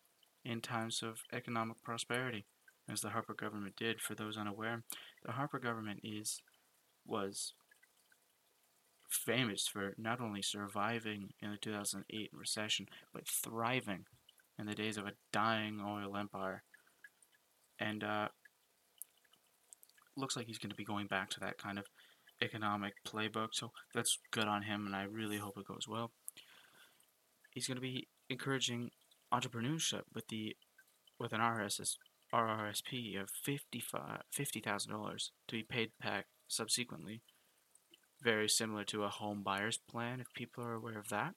in 0.45 0.61
times 0.61 1.03
of 1.03 1.25
economic 1.33 1.83
prosperity, 1.83 2.45
as 2.91 3.01
the 3.01 3.11
Harper 3.11 3.35
government 3.35 3.75
did. 3.77 4.01
For 4.01 4.15
those 4.15 4.37
unaware, 4.37 4.83
the 5.25 5.33
Harper 5.33 5.59
government 5.59 6.01
is 6.03 6.41
was 7.05 7.55
famous 9.09 9.67
for 9.69 9.95
not 9.97 10.21
only 10.21 10.43
surviving 10.43 11.31
in 11.41 11.51
the 11.51 11.57
2008 11.57 12.31
recession, 12.33 12.87
but 13.13 13.29
thriving 13.29 14.05
in 14.59 14.67
the 14.67 14.75
days 14.75 14.97
of 14.97 15.07
a 15.07 15.13
dying 15.33 15.81
oil 15.85 16.17
empire. 16.17 16.63
And 17.79 18.03
uh, 18.03 18.29
looks 20.17 20.37
like 20.37 20.47
he's 20.47 20.59
going 20.59 20.71
to 20.71 20.77
be 20.77 20.85
going 20.85 21.07
back 21.07 21.31
to 21.31 21.41
that 21.41 21.59
kind 21.59 21.79
of 21.79 21.85
economic 22.43 22.95
playbook. 23.07 23.49
So 23.53 23.71
that's 23.95 24.19
good 24.31 24.47
on 24.49 24.63
him, 24.63 24.87
and 24.87 24.95
I 24.95 25.05
really 25.05 25.39
hope 25.39 25.55
it 25.59 25.67
goes 25.67 25.87
well. 25.89 26.11
He's 27.51 27.67
going 27.67 27.77
to 27.77 27.83
be 27.83 28.09
encouraging 28.29 28.91
entrepreneurship 29.33 30.03
with 30.15 30.29
the 30.29 30.57
with 31.19 31.33
an 31.33 31.41
RSS 31.41 31.97
RRSP 32.35 33.21
of 33.21 33.31
$50,000 33.47 35.31
to 35.49 35.57
be 35.57 35.63
paid 35.63 35.91
back 36.03 36.27
subsequently 36.49 37.23
very 38.23 38.49
similar 38.49 38.85
to 38.85 39.05
a 39.05 39.09
home 39.09 39.43
buyer's 39.43 39.79
plan, 39.79 40.21
if 40.21 40.33
people 40.35 40.65
are 40.65 40.75
aware 40.75 40.99
of 40.99 41.09
that. 41.11 41.35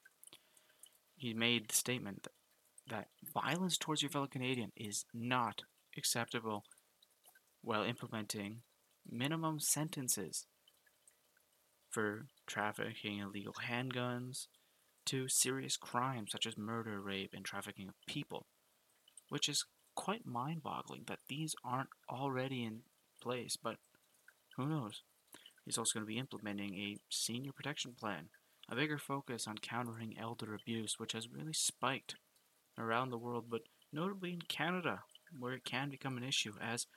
He 1.15 1.33
made 1.33 1.69
the 1.69 1.75
statement 1.75 2.23
that, 2.23 2.31
that 2.89 3.07
violence 3.33 3.77
towards 3.77 4.01
your 4.01 4.09
fellow 4.09 4.27
Canadian 4.27 4.71
is 4.75 5.05
not 5.13 5.63
acceptable 5.97 6.63
while 7.61 7.83
implementing 7.83 8.61
minimum 9.09 9.59
sentences 9.59 10.45
for 11.89 12.27
trafficking 12.47 13.19
illegal 13.19 13.53
handguns 13.67 14.47
to 15.05 15.27
serious 15.27 15.75
crimes 15.75 16.31
such 16.31 16.45
as 16.45 16.57
murder, 16.57 17.01
rape, 17.01 17.33
and 17.35 17.43
trafficking 17.43 17.89
of 17.89 17.95
people, 18.07 18.45
which 19.29 19.49
is 19.49 19.65
quite 19.99 20.25
mind 20.25 20.63
boggling 20.63 21.03
that 21.07 21.19
these 21.27 21.53
aren't 21.61 21.89
already 22.09 22.63
in 22.63 22.79
place, 23.21 23.57
but 23.61 23.75
who 24.55 24.65
knows? 24.65 25.03
He's 25.65 25.77
also 25.77 25.99
going 25.99 26.05
to 26.05 26.13
be 26.13 26.17
implementing 26.17 26.73
a 26.75 26.95
senior 27.09 27.51
protection 27.51 27.95
plan, 27.99 28.29
a 28.71 28.77
bigger 28.77 28.97
focus 28.97 29.45
on 29.45 29.57
countering 29.57 30.15
elder 30.17 30.55
abuse, 30.55 30.93
which 30.97 31.11
has 31.11 31.27
really 31.27 31.51
spiked 31.51 32.15
around 32.77 33.09
the 33.09 33.17
world, 33.17 33.47
but 33.49 33.63
notably 33.91 34.31
in 34.31 34.41
Canada, 34.43 35.01
where 35.37 35.51
it 35.51 35.65
can 35.65 35.89
become 35.89 36.15
an 36.15 36.23
issue 36.23 36.53
as 36.61 36.87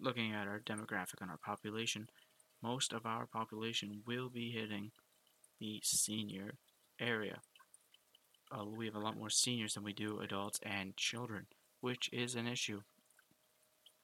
looking 0.00 0.32
at 0.32 0.48
our 0.48 0.60
demographic 0.60 1.20
and 1.20 1.30
our 1.30 1.36
population, 1.44 2.08
most 2.62 2.94
of 2.94 3.04
our 3.04 3.26
population 3.26 4.00
will 4.06 4.30
be 4.30 4.50
hitting 4.50 4.92
the 5.60 5.78
senior 5.84 6.54
area. 6.98 7.42
Uh, 8.52 8.64
we 8.64 8.86
have 8.86 8.96
a 8.96 9.00
lot 9.00 9.16
more 9.16 9.30
seniors 9.30 9.74
than 9.74 9.84
we 9.84 9.92
do 9.92 10.20
adults 10.20 10.58
and 10.62 10.96
children, 10.96 11.46
which 11.80 12.10
is 12.12 12.34
an 12.34 12.46
issue. 12.46 12.80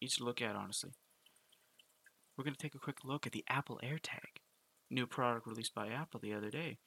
easy 0.00 0.18
to 0.18 0.24
look 0.24 0.42
at, 0.42 0.56
honestly. 0.56 0.90
We're 2.36 2.44
going 2.44 2.54
to 2.54 2.62
take 2.62 2.74
a 2.74 2.80
quick 2.80 3.04
look 3.04 3.26
at 3.26 3.32
the 3.32 3.44
Apple 3.48 3.80
AirTag, 3.82 4.40
new 4.90 5.06
product 5.06 5.46
released 5.46 5.74
by 5.74 5.88
Apple 5.88 6.20
the 6.20 6.34
other 6.34 6.50
day. 6.50 6.78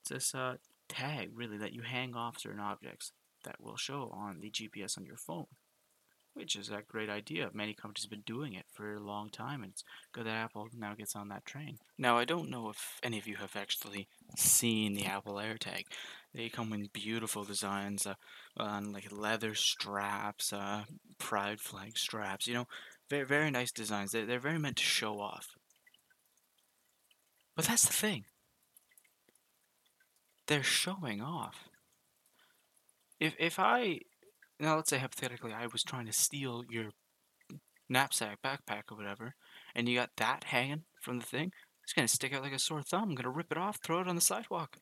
It's 0.00 0.10
this 0.10 0.34
uh, 0.34 0.56
tag, 0.88 1.30
really, 1.34 1.58
that 1.58 1.72
you 1.72 1.82
hang 1.82 2.14
off 2.14 2.40
certain 2.40 2.60
objects 2.60 3.12
that 3.44 3.60
will 3.60 3.76
show 3.76 4.10
on 4.12 4.40
the 4.40 4.50
GPS 4.50 4.98
on 4.98 5.06
your 5.06 5.16
phone 5.16 5.46
which 6.34 6.56
is 6.56 6.68
a 6.68 6.82
great 6.86 7.08
idea. 7.08 7.50
Many 7.52 7.74
companies 7.74 8.04
have 8.04 8.10
been 8.10 8.22
doing 8.26 8.52
it 8.52 8.66
for 8.72 8.94
a 8.94 9.00
long 9.00 9.30
time, 9.30 9.62
and 9.62 9.72
it's 9.72 9.84
good 10.12 10.26
that 10.26 10.30
Apple 10.30 10.68
now 10.76 10.94
gets 10.94 11.16
on 11.16 11.28
that 11.28 11.46
train. 11.46 11.78
Now, 11.96 12.18
I 12.18 12.24
don't 12.24 12.50
know 12.50 12.68
if 12.68 12.98
any 13.02 13.18
of 13.18 13.26
you 13.26 13.36
have 13.36 13.56
actually 13.56 14.08
seen 14.36 14.94
the 14.94 15.06
Apple 15.06 15.34
AirTag. 15.34 15.84
They 16.34 16.48
come 16.48 16.72
in 16.72 16.90
beautiful 16.92 17.44
designs 17.44 18.06
uh, 18.06 18.14
on 18.56 18.92
like 18.92 19.12
leather 19.12 19.54
straps, 19.54 20.52
uh, 20.52 20.84
pride 21.18 21.60
flag 21.60 21.96
straps. 21.96 22.48
You 22.48 22.54
know, 22.54 22.66
very 23.08 23.24
very 23.24 23.50
nice 23.50 23.70
designs. 23.70 24.10
They're, 24.10 24.26
they're 24.26 24.40
very 24.40 24.58
meant 24.58 24.76
to 24.78 24.84
show 24.84 25.20
off. 25.20 25.48
But 27.54 27.66
that's 27.66 27.86
the 27.86 27.92
thing. 27.92 28.24
They're 30.48 30.64
showing 30.64 31.22
off. 31.22 31.68
If 33.20 33.36
if 33.38 33.60
I 33.60 34.00
now 34.64 34.76
let's 34.76 34.90
say 34.90 34.98
hypothetically 34.98 35.52
I 35.52 35.66
was 35.66 35.82
trying 35.82 36.06
to 36.06 36.12
steal 36.12 36.64
your 36.68 36.90
knapsack, 37.88 38.38
backpack, 38.42 38.84
or 38.90 38.96
whatever, 38.96 39.34
and 39.74 39.88
you 39.88 39.98
got 39.98 40.10
that 40.16 40.44
hanging 40.44 40.84
from 41.00 41.18
the 41.18 41.26
thing, 41.26 41.52
it's 41.82 41.92
gonna 41.92 42.08
stick 42.08 42.34
out 42.34 42.42
like 42.42 42.52
a 42.52 42.58
sore 42.58 42.82
thumb. 42.82 43.10
I'm 43.10 43.14
gonna 43.14 43.30
rip 43.30 43.52
it 43.52 43.58
off, 43.58 43.78
throw 43.84 44.00
it 44.00 44.08
on 44.08 44.16
the 44.16 44.20
sidewalk. 44.20 44.78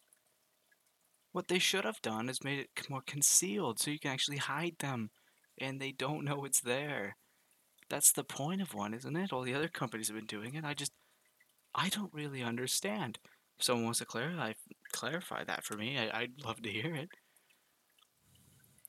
What 1.33 1.49
they 1.49 1.59
should 1.59 1.85
have 1.85 2.01
done 2.03 2.29
is 2.29 2.45
made 2.45 2.61
it 2.61 2.91
more 2.91 3.03
concealed 3.07 3.81
so 3.81 3.91
you 3.91 3.99
can 3.99 4.13
actually 4.13 4.37
hide 4.37 4.77
them 4.79 5.11
and 5.59 5.81
they 5.81 5.93
don't 5.93 6.25
know 6.25 6.45
it's 6.45 6.61
there. 6.61 7.17
That's 7.89 8.13
the 8.13 8.25
point 8.25 8.63
of 8.63 8.75
one, 8.75 8.95
isn't 8.95 9.17
it? 9.17 9.33
All 9.33 9.43
the 9.43 9.55
other 9.55 9.69
companies 9.69 10.09
have 10.09 10.17
been 10.17 10.27
doing 10.27 10.55
it. 10.55 10.65
I 10.65 10.75
just, 10.75 10.93
I 11.75 11.89
don't 11.89 12.13
really 12.13 12.43
understand. 12.43 13.19
If 13.59 13.65
someone 13.65 13.85
wants 13.85 13.99
to 13.99 14.07
clarify, 14.07 14.53
clarify 14.93 15.45
that 15.45 15.65
for 15.65 15.77
me, 15.77 15.99
I, 15.99 16.21
I'd 16.21 16.33
love 16.45 16.63
to 16.63 16.71
hear 16.71 16.95
it. 16.95 17.09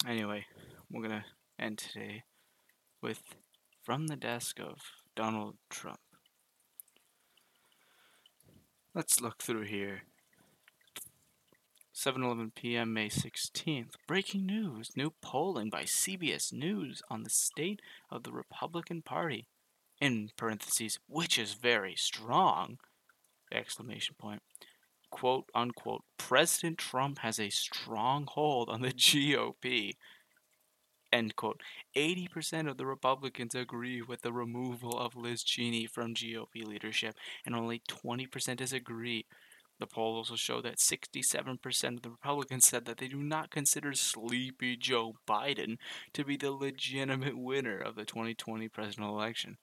Anyway, 0.07 0.45
we're 0.93 1.07
going 1.07 1.21
to 1.21 1.25
end 1.63 1.79
today 1.79 2.23
with 3.01 3.35
From 3.81 4.07
the 4.07 4.15
Desk 4.15 4.59
of 4.59 4.77
Donald 5.15 5.55
Trump. 5.67 5.99
Let's 8.93 9.19
look 9.19 9.41
through 9.41 9.63
here. 9.63 10.03
7:11 11.95 12.53
p.m. 12.53 12.93
May 12.93 13.09
16th. 13.09 13.93
Breaking 14.07 14.45
news: 14.45 14.91
New 14.95 15.13
polling 15.19 15.71
by 15.71 15.83
CBS 15.83 16.53
News 16.53 17.01
on 17.09 17.23
the 17.23 17.29
state 17.31 17.81
of 18.11 18.21
the 18.21 18.31
Republican 18.31 19.01
Party. 19.01 19.47
In 19.99 20.29
parentheses, 20.37 20.99
which 21.07 21.39
is 21.39 21.53
very 21.53 21.95
strong! 21.95 22.77
Exclamation 23.51 24.15
point. 24.19 24.43
Quote 25.09 25.49
unquote. 25.55 26.03
President 26.19 26.77
Trump 26.77 27.19
has 27.19 27.39
a 27.39 27.49
strong 27.49 28.27
hold 28.29 28.69
on 28.69 28.81
the 28.81 28.91
GOP. 28.91 29.93
End 31.13 31.35
quote. 31.35 31.61
80% 31.95 32.67
of 32.67 32.77
the 32.77 32.87
Republicans 32.87 33.53
agree 33.53 34.01
with 34.01 34.23
the 34.23 34.33
removal 34.33 34.97
of 34.97 35.15
Liz 35.15 35.43
Cheney 35.43 35.85
from 35.85 36.15
GOP 36.15 36.65
leadership, 36.65 37.13
and 37.45 37.53
only 37.53 37.83
20% 37.87 38.57
disagree. 38.57 39.27
The 39.79 39.85
poll 39.85 40.15
also 40.15 40.35
showed 40.35 40.65
that 40.65 40.79
67% 40.79 41.97
of 41.97 42.01
the 42.01 42.09
Republicans 42.09 42.65
said 42.65 42.85
that 42.85 42.97
they 42.97 43.07
do 43.07 43.21
not 43.21 43.51
consider 43.51 43.93
sleepy 43.93 44.75
Joe 44.75 45.13
Biden 45.27 45.77
to 46.13 46.25
be 46.25 46.35
the 46.35 46.51
legitimate 46.51 47.37
winner 47.37 47.77
of 47.77 47.93
the 47.93 48.05
2020 48.05 48.67
presidential 48.69 49.15
election. 49.15 49.57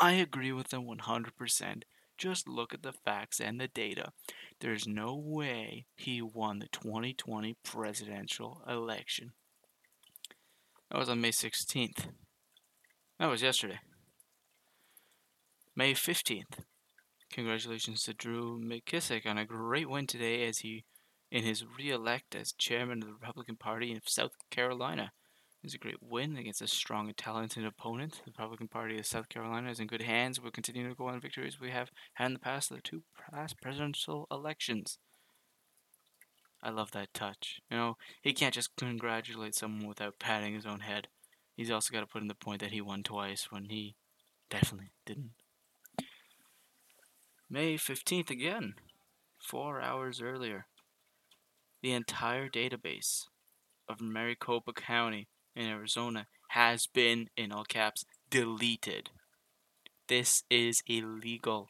I 0.00 0.14
agree 0.14 0.50
with 0.50 0.70
them 0.70 0.84
100%. 0.84 1.82
Just 2.16 2.48
look 2.48 2.74
at 2.74 2.82
the 2.82 2.92
facts 2.92 3.38
and 3.38 3.60
the 3.60 3.68
data. 3.68 4.10
There's 4.58 4.88
no 4.88 5.14
way 5.14 5.86
he 5.94 6.20
won 6.20 6.58
the 6.58 6.68
2020 6.72 7.54
presidential 7.62 8.62
election. 8.68 9.34
That 10.90 10.98
was 10.98 11.10
on 11.10 11.20
May 11.20 11.32
16th. 11.32 12.06
That 13.18 13.26
was 13.26 13.42
yesterday. 13.42 13.80
May 15.76 15.92
15th. 15.92 16.64
Congratulations 17.30 18.02
to 18.04 18.14
Drew 18.14 18.58
McKissick 18.58 19.26
on 19.26 19.36
a 19.36 19.44
great 19.44 19.90
win 19.90 20.06
today 20.06 20.46
as 20.46 20.60
he 20.60 20.84
in 21.30 21.44
his 21.44 21.62
re-elect 21.78 22.34
as 22.34 22.52
chairman 22.52 23.02
of 23.02 23.08
the 23.08 23.12
Republican 23.12 23.56
Party 23.56 23.92
in 23.92 24.00
South 24.06 24.32
Carolina. 24.50 25.12
It 25.62 25.66
was 25.66 25.74
a 25.74 25.78
great 25.78 26.02
win 26.02 26.38
against 26.38 26.62
a 26.62 26.66
strong 26.66 27.08
and 27.08 27.16
talented 27.16 27.66
opponent. 27.66 28.22
The 28.24 28.30
Republican 28.30 28.68
Party 28.68 28.98
of 28.98 29.04
South 29.04 29.28
Carolina 29.28 29.70
is 29.70 29.80
in 29.80 29.88
good 29.88 30.02
hands. 30.02 30.40
We'll 30.40 30.52
continue 30.52 30.88
to 30.88 30.94
go 30.94 31.08
on 31.08 31.20
victories 31.20 31.60
we 31.60 31.70
have 31.70 31.90
had 32.14 32.28
in 32.28 32.32
the 32.32 32.38
past 32.38 32.70
the 32.70 32.80
two 32.80 33.02
past 33.30 33.60
presidential 33.60 34.26
elections. 34.30 34.98
I 36.62 36.70
love 36.70 36.90
that 36.92 37.14
touch. 37.14 37.60
You 37.70 37.76
know, 37.76 37.96
he 38.22 38.32
can't 38.32 38.54
just 38.54 38.76
congratulate 38.76 39.54
someone 39.54 39.86
without 39.86 40.18
patting 40.18 40.54
his 40.54 40.66
own 40.66 40.80
head. 40.80 41.08
He's 41.56 41.70
also 41.70 41.92
got 41.92 42.00
to 42.00 42.06
put 42.06 42.22
in 42.22 42.28
the 42.28 42.34
point 42.34 42.60
that 42.60 42.72
he 42.72 42.80
won 42.80 43.02
twice 43.02 43.48
when 43.50 43.64
he 43.64 43.94
definitely 44.50 44.90
didn't. 45.06 45.30
May 47.50 47.76
15th 47.76 48.30
again, 48.30 48.74
four 49.38 49.80
hours 49.80 50.20
earlier. 50.20 50.66
The 51.80 51.92
entire 51.92 52.48
database 52.48 53.24
of 53.88 54.00
Maricopa 54.00 54.72
County 54.72 55.28
in 55.54 55.66
Arizona 55.66 56.26
has 56.48 56.86
been, 56.86 57.28
in 57.36 57.52
all 57.52 57.64
caps, 57.64 58.04
deleted. 58.30 59.10
This 60.08 60.42
is 60.50 60.82
illegal. 60.86 61.68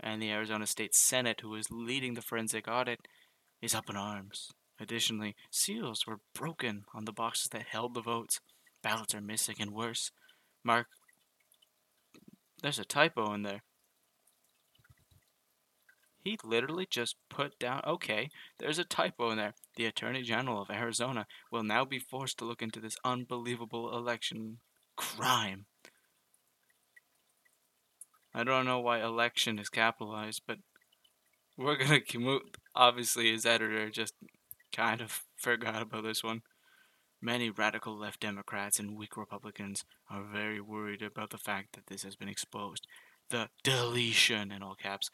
And 0.00 0.20
the 0.20 0.30
Arizona 0.30 0.66
State 0.66 0.94
Senate, 0.94 1.40
who 1.40 1.54
is 1.54 1.70
leading 1.70 2.14
the 2.14 2.22
forensic 2.22 2.68
audit, 2.68 3.00
is 3.64 3.74
up 3.74 3.88
in 3.88 3.96
arms. 3.96 4.52
Additionally, 4.78 5.34
seals 5.50 6.06
were 6.06 6.20
broken 6.34 6.84
on 6.92 7.06
the 7.06 7.12
boxes 7.12 7.48
that 7.52 7.66
held 7.70 7.94
the 7.94 8.02
votes. 8.02 8.40
Ballots 8.82 9.14
are 9.14 9.20
missing, 9.20 9.56
and 9.58 9.70
worse, 9.70 10.10
Mark, 10.62 10.88
there's 12.62 12.78
a 12.78 12.84
typo 12.84 13.32
in 13.32 13.42
there. 13.42 13.62
He 16.22 16.38
literally 16.44 16.86
just 16.90 17.16
put 17.28 17.58
down, 17.58 17.82
okay, 17.86 18.28
there's 18.58 18.78
a 18.78 18.84
typo 18.84 19.30
in 19.30 19.36
there. 19.36 19.54
The 19.76 19.86
Attorney 19.86 20.22
General 20.22 20.62
of 20.62 20.70
Arizona 20.70 21.26
will 21.50 21.62
now 21.62 21.84
be 21.84 21.98
forced 21.98 22.38
to 22.38 22.44
look 22.44 22.62
into 22.62 22.80
this 22.80 22.96
unbelievable 23.04 23.96
election 23.96 24.58
crime. 24.96 25.66
I 28.34 28.42
don't 28.42 28.64
know 28.64 28.80
why 28.80 29.02
election 29.02 29.58
is 29.58 29.68
capitalized, 29.68 30.42
but 30.46 30.58
we're 31.56 31.76
gonna 31.76 32.00
commute. 32.00 32.56
Obviously, 32.74 33.30
his 33.30 33.46
editor 33.46 33.90
just 33.90 34.14
kind 34.74 35.00
of 35.00 35.22
forgot 35.36 35.82
about 35.82 36.04
this 36.04 36.22
one. 36.22 36.42
Many 37.20 37.48
radical 37.48 37.96
left 37.96 38.20
Democrats 38.20 38.78
and 38.78 38.96
weak 38.98 39.16
Republicans 39.16 39.84
are 40.10 40.22
very 40.22 40.60
worried 40.60 41.00
about 41.00 41.30
the 41.30 41.38
fact 41.38 41.74
that 41.74 41.86
this 41.86 42.02
has 42.02 42.16
been 42.16 42.28
exposed. 42.28 42.86
The 43.30 43.48
deletion, 43.62 44.52
in 44.52 44.62
all 44.62 44.74
caps, 44.74 45.08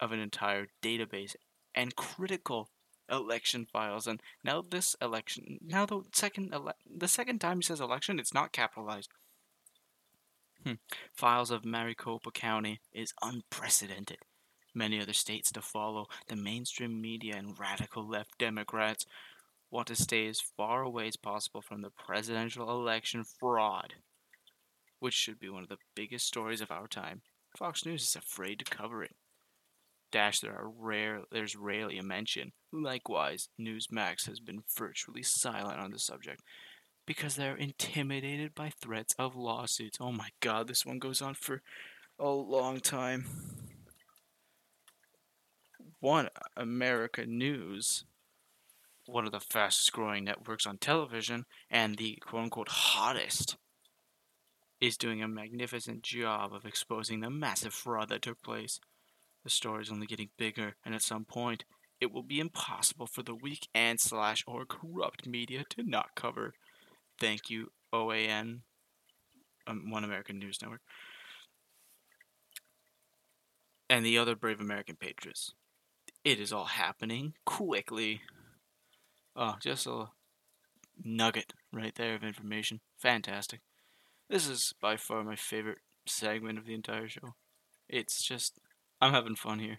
of 0.00 0.12
an 0.12 0.20
entire 0.20 0.68
database 0.82 1.34
and 1.74 1.96
critical 1.96 2.70
election 3.10 3.66
files. 3.72 4.06
And 4.06 4.20
now 4.44 4.62
this 4.62 4.94
election, 5.00 5.58
now 5.64 5.86
the 5.86 6.02
second 6.12 6.52
ele- 6.52 6.74
the 6.86 7.08
second 7.08 7.40
time 7.40 7.58
he 7.58 7.62
says 7.62 7.80
election, 7.80 8.18
it's 8.18 8.34
not 8.34 8.52
capitalized. 8.52 9.10
Hmm. 10.64 10.74
Files 11.14 11.50
of 11.50 11.64
Maricopa 11.64 12.30
County 12.30 12.80
is 12.92 13.12
unprecedented. 13.22 14.18
Many 14.76 15.00
other 15.00 15.14
states 15.14 15.50
to 15.52 15.62
follow, 15.62 16.06
the 16.28 16.36
mainstream 16.36 17.00
media 17.00 17.34
and 17.34 17.58
radical 17.58 18.06
left 18.06 18.36
Democrats 18.36 19.06
want 19.70 19.86
to 19.86 19.96
stay 19.96 20.28
as 20.28 20.38
far 20.38 20.82
away 20.82 21.08
as 21.08 21.16
possible 21.16 21.62
from 21.62 21.80
the 21.80 21.88
presidential 21.88 22.68
election 22.68 23.24
fraud, 23.24 23.94
which 25.00 25.14
should 25.14 25.38
be 25.38 25.48
one 25.48 25.62
of 25.62 25.70
the 25.70 25.78
biggest 25.94 26.26
stories 26.26 26.60
of 26.60 26.70
our 26.70 26.86
time. 26.86 27.22
Fox 27.56 27.86
News 27.86 28.02
is 28.02 28.16
afraid 28.16 28.58
to 28.58 28.66
cover 28.66 29.02
it. 29.02 29.16
Dash 30.12 30.40
there 30.40 30.52
are 30.52 30.68
rare 30.68 31.22
there's 31.32 31.56
rarely 31.56 31.96
a 31.96 32.02
mention. 32.02 32.52
Likewise, 32.70 33.48
Newsmax 33.58 34.26
has 34.26 34.40
been 34.40 34.62
virtually 34.76 35.22
silent 35.22 35.80
on 35.80 35.90
the 35.90 35.98
subject 35.98 36.42
because 37.06 37.36
they're 37.36 37.56
intimidated 37.56 38.54
by 38.54 38.68
threats 38.78 39.14
of 39.18 39.36
lawsuits. 39.36 39.96
Oh 40.02 40.12
my 40.12 40.28
god, 40.40 40.68
this 40.68 40.84
one 40.84 40.98
goes 40.98 41.22
on 41.22 41.32
for 41.32 41.62
a 42.18 42.28
long 42.28 42.80
time. 42.80 43.24
One 46.00 46.28
America 46.56 47.24
News, 47.26 48.04
one 49.06 49.26
of 49.26 49.32
the 49.32 49.40
fastest 49.40 49.92
growing 49.92 50.24
networks 50.24 50.66
on 50.66 50.78
television, 50.78 51.46
and 51.70 51.96
the 51.96 52.16
quote 52.16 52.44
unquote 52.44 52.68
hottest, 52.68 53.56
is 54.80 54.96
doing 54.96 55.22
a 55.22 55.28
magnificent 55.28 56.02
job 56.02 56.52
of 56.52 56.66
exposing 56.66 57.20
the 57.20 57.30
massive 57.30 57.72
fraud 57.72 58.10
that 58.10 58.22
took 58.22 58.42
place. 58.42 58.78
The 59.42 59.50
story 59.50 59.82
is 59.82 59.90
only 59.90 60.06
getting 60.06 60.30
bigger, 60.36 60.74
and 60.84 60.94
at 60.94 61.02
some 61.02 61.24
point, 61.24 61.64
it 62.00 62.12
will 62.12 62.22
be 62.22 62.40
impossible 62.40 63.06
for 63.06 63.22
the 63.22 63.34
weak 63.34 63.68
and 63.74 63.98
slash 63.98 64.44
or 64.46 64.66
corrupt 64.66 65.26
media 65.26 65.64
to 65.70 65.82
not 65.82 66.14
cover 66.14 66.52
Thank 67.18 67.48
you, 67.48 67.72
OAN, 67.94 68.60
um, 69.66 69.90
One 69.90 70.04
American 70.04 70.38
News 70.38 70.60
Network, 70.60 70.82
and 73.88 74.04
the 74.04 74.18
other 74.18 74.36
brave 74.36 74.60
American 74.60 74.96
patriots. 74.96 75.54
It 76.26 76.40
is 76.40 76.52
all 76.52 76.64
happening 76.64 77.34
quickly. 77.44 78.20
Oh, 79.36 79.54
just 79.62 79.86
a 79.86 80.06
nugget 81.04 81.52
right 81.72 81.94
there 81.94 82.16
of 82.16 82.24
information. 82.24 82.80
Fantastic. 82.98 83.60
This 84.28 84.48
is 84.48 84.74
by 84.82 84.96
far 84.96 85.22
my 85.22 85.36
favorite 85.36 85.78
segment 86.04 86.58
of 86.58 86.66
the 86.66 86.74
entire 86.74 87.08
show. 87.08 87.36
It's 87.88 88.24
just, 88.24 88.58
I'm 89.00 89.12
having 89.12 89.36
fun 89.36 89.60
here. 89.60 89.78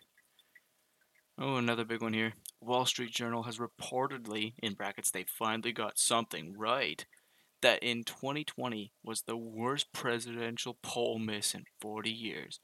Oh, 1.38 1.58
another 1.58 1.84
big 1.84 2.02
one 2.02 2.14
here. 2.14 2.36
Wall 2.62 2.86
Street 2.86 3.12
Journal 3.12 3.44
has 3.44 3.58
reportedly, 3.58 4.54
in 4.64 4.76
brackets, 4.76 5.12
they 5.12 5.26
finally 5.28 5.74
got 5.74 6.00
something 6.00 6.56
right, 6.58 7.06
that 7.62 7.84
in 7.84 8.06
2020 8.06 8.94
was 9.04 9.24
the 9.24 9.36
worst 9.36 9.92
presidential 9.92 10.78
poll 10.82 11.20
miss 11.20 11.54
in 11.54 11.66
40 11.82 12.10
years. 12.10 12.62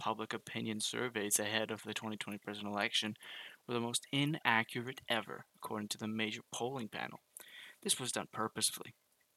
Public 0.00 0.32
opinion 0.32 0.80
surveys 0.80 1.38
ahead 1.38 1.70
of 1.70 1.82
the 1.82 1.92
2020 1.92 2.38
presidential 2.38 2.74
election 2.74 3.16
were 3.68 3.74
the 3.74 3.80
most 3.80 4.06
inaccurate 4.10 5.02
ever, 5.10 5.44
according 5.54 5.88
to 5.88 5.98
the 5.98 6.08
major 6.08 6.40
polling 6.50 6.88
panel. 6.88 7.20
This 7.82 8.00
was 8.00 8.10
done 8.10 8.28
purposefully. 8.32 8.94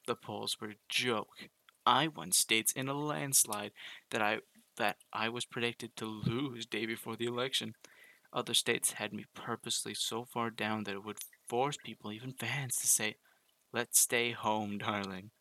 The 0.07 0.15
polls 0.15 0.55
were 0.61 0.69
a 0.69 0.75
joke. 0.87 1.49
I 1.85 2.07
won 2.07 2.31
states 2.31 2.71
in 2.71 2.87
a 2.87 2.93
landslide 2.93 3.71
that 4.11 4.21
I 4.21 4.39
that 4.77 4.95
I 5.11 5.27
was 5.27 5.43
predicted 5.43 5.97
to 5.97 6.05
lose 6.05 6.65
day 6.65 6.85
before 6.85 7.17
the 7.17 7.25
election. 7.25 7.73
Other 8.31 8.53
states 8.53 8.93
had 8.93 9.11
me 9.11 9.25
purposely 9.35 9.93
so 9.93 10.23
far 10.23 10.49
down 10.49 10.85
that 10.85 10.95
it 10.95 11.03
would 11.03 11.19
force 11.47 11.77
people, 11.83 12.11
even 12.11 12.31
fans, 12.31 12.77
to 12.77 12.87
say, 12.87 13.15
Let's 13.73 13.99
stay 13.99 14.31
home, 14.31 14.77
darling. 14.77 15.31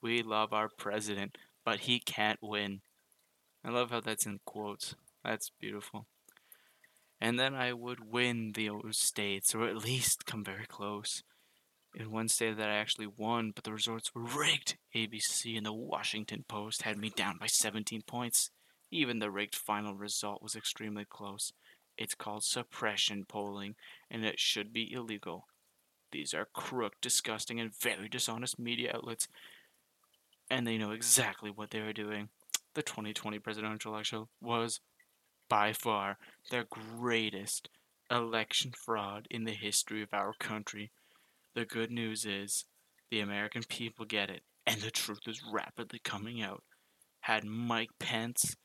We 0.00 0.22
love 0.22 0.52
our 0.52 0.68
president, 0.78 1.36
but 1.64 1.80
he 1.80 1.98
can't 1.98 2.38
win. 2.40 2.80
I 3.68 3.70
love 3.70 3.90
how 3.90 4.00
that's 4.00 4.24
in 4.24 4.40
quotes. 4.46 4.94
That's 5.22 5.50
beautiful. 5.60 6.06
And 7.20 7.38
then 7.38 7.54
I 7.54 7.74
would 7.74 8.10
win 8.10 8.52
those 8.54 8.96
states, 8.96 9.54
or 9.54 9.68
at 9.68 9.84
least 9.84 10.24
come 10.24 10.42
very 10.42 10.64
close. 10.66 11.22
In 11.94 12.10
one 12.10 12.28
state 12.28 12.56
that 12.56 12.70
I 12.70 12.76
actually 12.76 13.08
won, 13.08 13.52
but 13.54 13.64
the 13.64 13.72
results 13.72 14.14
were 14.14 14.22
rigged. 14.22 14.78
ABC 14.96 15.54
and 15.54 15.66
the 15.66 15.74
Washington 15.74 16.46
Post 16.48 16.82
had 16.82 16.96
me 16.96 17.10
down 17.14 17.36
by 17.38 17.46
17 17.46 18.00
points. 18.06 18.50
Even 18.90 19.18
the 19.18 19.30
rigged 19.30 19.54
final 19.54 19.94
result 19.94 20.42
was 20.42 20.56
extremely 20.56 21.04
close. 21.04 21.52
It's 21.98 22.14
called 22.14 22.44
suppression 22.44 23.26
polling, 23.28 23.74
and 24.10 24.24
it 24.24 24.40
should 24.40 24.72
be 24.72 24.90
illegal. 24.90 25.44
These 26.10 26.32
are 26.32 26.48
crook, 26.54 26.94
disgusting, 27.02 27.60
and 27.60 27.78
very 27.78 28.08
dishonest 28.08 28.58
media 28.58 28.92
outlets, 28.94 29.28
and 30.50 30.66
they 30.66 30.78
know 30.78 30.92
exactly 30.92 31.50
what 31.50 31.70
they 31.70 31.80
are 31.80 31.92
doing. 31.92 32.30
The 32.74 32.82
2020 32.82 33.38
presidential 33.38 33.92
election 33.92 34.26
was, 34.40 34.80
by 35.48 35.72
far, 35.72 36.18
the 36.50 36.66
greatest 36.68 37.68
election 38.10 38.72
fraud 38.72 39.26
in 39.30 39.44
the 39.44 39.52
history 39.52 40.02
of 40.02 40.12
our 40.12 40.32
country. 40.38 40.90
The 41.54 41.64
good 41.64 41.90
news 41.90 42.24
is, 42.24 42.64
the 43.10 43.20
American 43.20 43.62
people 43.68 44.04
get 44.04 44.30
it, 44.30 44.42
and 44.66 44.80
the 44.80 44.90
truth 44.90 45.20
is 45.26 45.42
rapidly 45.50 46.00
coming 46.02 46.42
out. 46.42 46.62
Had 47.20 47.44
Mike 47.44 47.90
Pence 47.98 48.56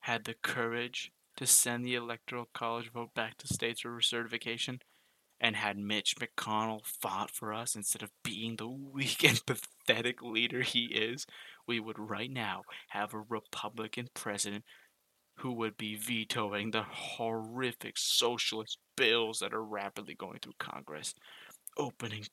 had 0.00 0.24
the 0.24 0.34
courage 0.42 1.10
to 1.36 1.46
send 1.46 1.84
the 1.84 1.94
Electoral 1.94 2.48
College 2.52 2.92
vote 2.92 3.14
back 3.14 3.38
to 3.38 3.46
states 3.46 3.80
for 3.80 3.90
recertification, 3.90 4.80
and 5.40 5.56
had 5.56 5.78
Mitch 5.78 6.14
McConnell 6.16 6.84
fought 6.84 7.30
for 7.30 7.52
us 7.52 7.74
instead 7.74 8.02
of 8.02 8.10
being 8.22 8.56
the 8.56 8.68
weak 8.92 9.24
and 9.24 9.44
pathetic 9.46 10.22
leader 10.22 10.62
he 10.62 10.86
is, 10.86 11.26
we 11.70 11.78
would 11.78 12.00
right 12.00 12.32
now 12.32 12.62
have 12.88 13.14
a 13.14 13.22
Republican 13.28 14.08
president 14.12 14.64
who 15.36 15.52
would 15.52 15.76
be 15.76 15.94
vetoing 15.94 16.72
the 16.72 16.82
horrific 16.82 17.96
socialist 17.96 18.78
bills 18.96 19.38
that 19.38 19.54
are 19.54 19.62
rapidly 19.62 20.16
going 20.16 20.40
through 20.42 20.54
Congress, 20.58 21.14
opening 21.78 22.24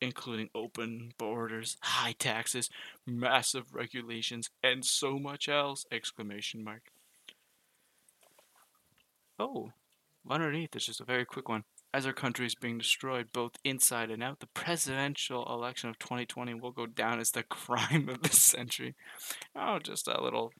including 0.00 0.48
open 0.54 1.12
borders, 1.18 1.76
high 1.82 2.14
taxes, 2.18 2.70
massive 3.06 3.74
regulations, 3.74 4.48
and 4.62 4.86
so 4.86 5.18
much 5.18 5.50
else! 5.50 5.84
Exclamation 5.92 6.64
mark. 6.64 6.84
Oh, 9.38 9.72
underneath 10.30 10.74
is 10.74 10.86
just 10.86 11.02
a 11.02 11.04
very 11.04 11.26
quick 11.26 11.46
one 11.46 11.64
as 11.94 12.06
our 12.06 12.12
country 12.12 12.46
is 12.46 12.54
being 12.54 12.78
destroyed 12.78 13.28
both 13.32 13.52
inside 13.64 14.10
and 14.10 14.22
out, 14.22 14.40
the 14.40 14.46
presidential 14.46 15.46
election 15.52 15.90
of 15.90 15.98
2020 15.98 16.54
will 16.54 16.70
go 16.70 16.86
down 16.86 17.20
as 17.20 17.30
the 17.30 17.42
crime 17.42 18.08
of 18.08 18.22
the 18.22 18.30
century. 18.30 18.94
Oh, 19.54 19.78
just 19.78 20.08
a 20.08 20.22
little 20.22 20.52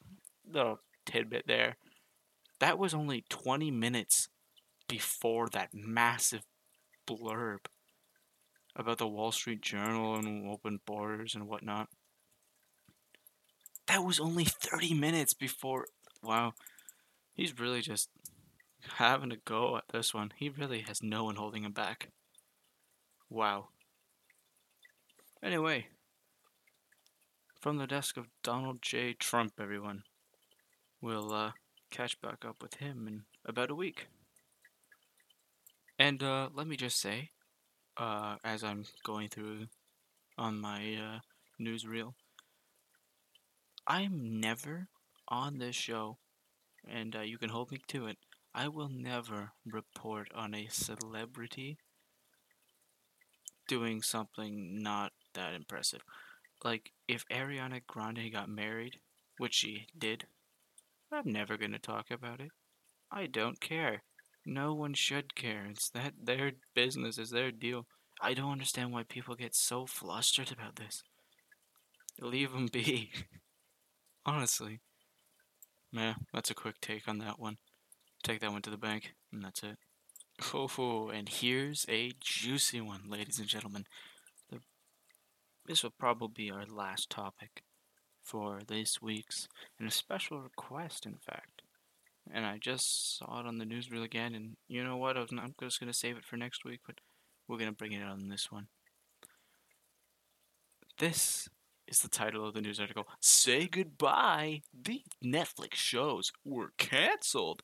little 0.47 0.81
tidbit 1.07 1.45
there. 1.47 1.77
That 2.61 2.79
was 2.79 2.95
only 2.95 3.25
20 3.29 3.71
minutes 3.71 4.29
before 4.89 5.49
that 5.49 5.71
massive 5.73 6.43
blurb 7.09 7.67
about 8.77 8.99
the 8.99 9.09
Wall 9.09 9.33
Street 9.33 9.63
Journal 9.63 10.17
and 10.17 10.49
open 10.49 10.81
borders 10.87 11.35
and 11.35 11.49
whatnot. 11.49 11.89
That 13.87 14.05
was 14.05 14.21
only 14.21 14.45
30 14.45 14.95
minutes 14.95 15.35
before. 15.35 15.87
Wow. 16.23 16.53
He's 17.35 17.59
really 17.59 17.81
just 17.81 18.11
having 18.99 19.33
a 19.33 19.37
go 19.37 19.77
at 19.77 19.85
this 19.93 20.13
one. 20.13 20.33
He 20.37 20.49
really 20.49 20.81
has 20.81 21.03
no 21.03 21.25
one 21.25 21.37
holding 21.37 21.65
him 21.65 21.73
back. 21.73 22.09
Wow. 23.29 23.69
Anyway, 25.43 25.87
from 27.61 27.79
the 27.79 27.87
desk 27.87 28.17
of 28.17 28.27
Donald 28.43 28.83
J. 28.83 29.15
Trump, 29.15 29.55
everyone. 29.61 30.03
We'll 31.01 31.33
uh, 31.33 31.53
catch 31.91 32.21
back 32.21 32.45
up 32.45 32.63
with 32.63 32.75
him 32.75 33.07
in 33.09 33.23
about 33.45 33.71
a 33.71 33.75
week. 33.75 34.07
And 35.99 36.23
uh, 36.23 36.49
let 36.55 36.67
me 36.67 36.77
just 36.77 37.01
say, 37.01 37.31
uh, 37.97 38.37
as 38.45 38.65
I'm 38.65 38.85
going 39.05 39.29
through 39.29 39.67
on 40.39 40.61
my 40.61 40.97
uh, 40.97 41.19
newsreel, 41.61 42.15
I'm 43.87 44.41
never 44.41 44.89
on 45.29 45.59
this 45.59 45.77
show, 45.77 46.19
and 46.89 47.15
uh, 47.17 47.21
you 47.21 47.39
can 47.39 47.51
hold 47.51 47.71
me 47.71 47.79
to 47.89 48.07
it. 48.07 48.17
I 48.55 48.69
will 48.69 48.91
never 48.91 49.53
report 49.65 50.29
on 50.35 50.55
a 50.55 50.69
celebrity 50.69 51.79
doing 53.67 54.03
something 54.03 54.83
not 54.83 55.13
that 55.35 55.55
impressive. 55.55 56.03
Like, 56.63 56.93
if 57.09 57.25
Ariana 57.29 57.81
Grande 57.87 58.31
got 58.31 58.49
married, 58.49 59.01
which 59.39 59.55
she 59.55 59.87
did, 59.97 60.27
I'm 61.11 61.33
never 61.33 61.57
going 61.57 61.73
to 61.73 61.79
talk 61.79 62.11
about 62.11 62.41
it. 62.41 62.51
I 63.11 63.27
don't 63.27 63.61
care. 63.61 64.03
No 64.45 64.75
one 64.75 64.95
should 64.95 65.35
care. 65.35 65.67
It's 65.71 65.89
that 65.91 66.13
their 66.23 66.53
business, 66.75 67.19
is 67.19 67.31
their 67.31 67.51
deal. 67.51 67.87
I 68.21 68.35
don't 68.35 68.53
understand 68.53 68.93
why 68.93 69.03
people 69.03 69.35
get 69.35 69.55
so 69.55 69.87
flustered 69.87 70.53
about 70.53 70.77
this. 70.77 71.03
Leave 72.21 72.53
them 72.53 72.67
be. 72.73 73.11
Honestly. 74.27 74.81
Yeah, 75.91 76.15
that's 76.33 76.51
a 76.51 76.55
quick 76.55 76.81
take 76.81 77.09
on 77.09 77.19
that 77.19 77.39
one. 77.39 77.59
Take 78.23 78.41
that 78.41 78.53
one 78.53 78.63
to 78.63 78.71
the 78.71 78.77
bank, 78.77 79.15
and 79.33 79.45
that's 79.45 79.63
it. 79.63 79.79
Oh, 80.55 80.69
oh, 80.79 81.09
and 81.09 81.29
here's 81.29 81.85
a 81.89 82.13
juicy 82.21 82.81
one, 82.81 83.03
ladies 83.09 83.39
and 83.39 83.49
gentlemen. 83.49 83.85
The, 84.51 84.61
this 85.67 85.83
will 85.83 85.95
probably 85.99 86.47
be 86.47 86.51
our 86.51 86.65
last 86.65 87.11
topic 87.11 87.63
for 88.23 88.61
this 88.67 89.03
week's, 89.03 89.49
and 89.79 89.89
a 89.89 89.93
special 89.93 90.41
request, 90.41 91.05
in 91.05 91.17
fact. 91.17 91.63
And 92.33 92.47
I 92.47 92.59
just 92.59 93.19
saw 93.19 93.41
it 93.41 93.47
on 93.47 93.59
the 93.59 93.65
newsreel 93.65 94.05
again, 94.05 94.35
and 94.35 94.57
you 94.69 94.85
know 94.85 94.97
what? 94.97 95.17
I 95.17 95.23
am 95.23 95.55
just 95.61 95.81
going 95.81 95.91
to 95.91 95.99
save 95.99 96.17
it 96.17 96.25
for 96.25 96.37
next 96.37 96.65
week, 96.65 96.81
but 96.87 96.97
we're 97.49 97.59
going 97.59 97.71
to 97.71 97.77
bring 97.77 97.93
it 97.93 98.03
on 98.03 98.29
this 98.29 98.53
one. 98.53 98.69
This 100.99 101.49
is 101.89 101.99
the 101.99 102.09
title 102.09 102.47
of 102.47 102.55
the 102.55 102.61
news 102.61 102.79
article. 102.79 103.07
Say 103.21 103.67
goodbye. 103.67 104.61
The 104.73 105.03
Netflix 105.25 105.75
shows 105.75 106.31
were 106.45 106.73
canceled. 106.79 107.63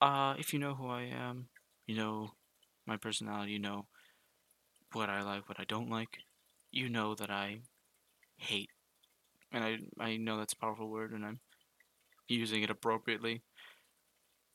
Uh, 0.00 0.34
if 0.38 0.52
you 0.52 0.58
know 0.58 0.74
who 0.74 0.88
I 0.88 1.02
am, 1.02 1.48
you 1.86 1.94
know 1.96 2.32
my 2.86 2.96
personality, 2.96 3.52
you 3.52 3.58
know 3.58 3.86
what 4.92 5.08
I 5.08 5.22
like, 5.22 5.48
what 5.48 5.60
I 5.60 5.64
don't 5.64 5.90
like. 5.90 6.18
You 6.70 6.88
know 6.88 7.14
that 7.14 7.30
I 7.30 7.62
hate, 8.38 8.70
and 9.52 9.64
I 9.64 9.78
I 10.00 10.18
know 10.18 10.38
that's 10.38 10.54
a 10.54 10.58
powerful 10.58 10.90
word, 10.90 11.12
and 11.12 11.24
I'm 11.24 11.40
using 12.28 12.62
it 12.62 12.70
appropriately. 12.70 13.42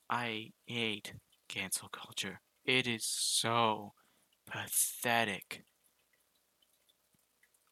I 0.10 0.54
hate 0.66 1.14
cancel 1.48 1.90
culture. 1.90 2.42
It 2.66 2.88
is 2.88 3.06
so 3.06 3.94
pathetic 4.48 5.64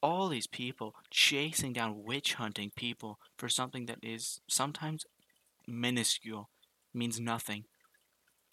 all 0.01 0.27
these 0.27 0.47
people 0.47 0.93
chasing 1.09 1.73
down 1.73 2.03
witch 2.03 2.33
hunting 2.35 2.71
people 2.75 3.19
for 3.37 3.49
something 3.49 3.85
that 3.85 3.99
is 4.03 4.41
sometimes 4.47 5.05
minuscule, 5.67 6.49
means 6.93 7.19
nothing, 7.19 7.65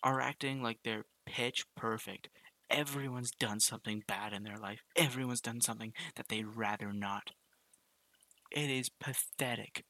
are 0.02 0.20
acting 0.20 0.62
like 0.62 0.78
they're 0.82 1.04
pitch 1.26 1.64
perfect. 1.76 2.28
Everyone's 2.70 3.32
done 3.32 3.60
something 3.60 4.02
bad 4.06 4.32
in 4.32 4.44
their 4.44 4.56
life. 4.56 4.80
Everyone's 4.96 5.40
done 5.40 5.60
something 5.60 5.92
that 6.16 6.28
they'd 6.28 6.56
rather 6.56 6.92
not. 6.92 7.30
It 8.50 8.70
is 8.70 8.88
pathetic 8.88 9.84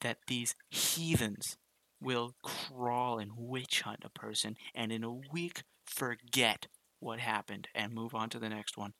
that 0.00 0.18
these 0.26 0.54
heathens 0.70 1.56
will 2.00 2.34
crawl 2.42 3.18
and 3.18 3.32
witch 3.36 3.82
hunt 3.82 4.04
a 4.04 4.10
person 4.10 4.56
and 4.74 4.90
in 4.90 5.04
a 5.04 5.20
week 5.32 5.62
forget 5.84 6.66
what 6.98 7.20
happened 7.20 7.68
and 7.74 7.92
move 7.92 8.14
on 8.14 8.30
to 8.30 8.38
the 8.38 8.48
next 8.48 8.76
one. 8.76 8.92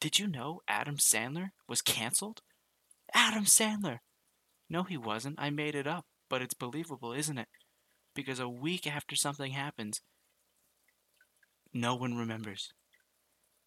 Did 0.00 0.18
you 0.18 0.26
know 0.28 0.60
Adam 0.68 0.96
Sandler 0.96 1.48
was 1.68 1.82
canceled? 1.82 2.40
Adam 3.12 3.44
Sandler! 3.44 3.98
No, 4.70 4.84
he 4.84 4.96
wasn't. 4.96 5.40
I 5.40 5.50
made 5.50 5.74
it 5.74 5.86
up. 5.86 6.04
But 6.28 6.42
it's 6.42 6.54
believable, 6.54 7.12
isn't 7.12 7.38
it? 7.38 7.48
Because 8.18 8.40
a 8.40 8.48
week 8.48 8.84
after 8.84 9.14
something 9.14 9.52
happens, 9.52 10.00
no 11.72 11.94
one 11.94 12.16
remembers. 12.16 12.72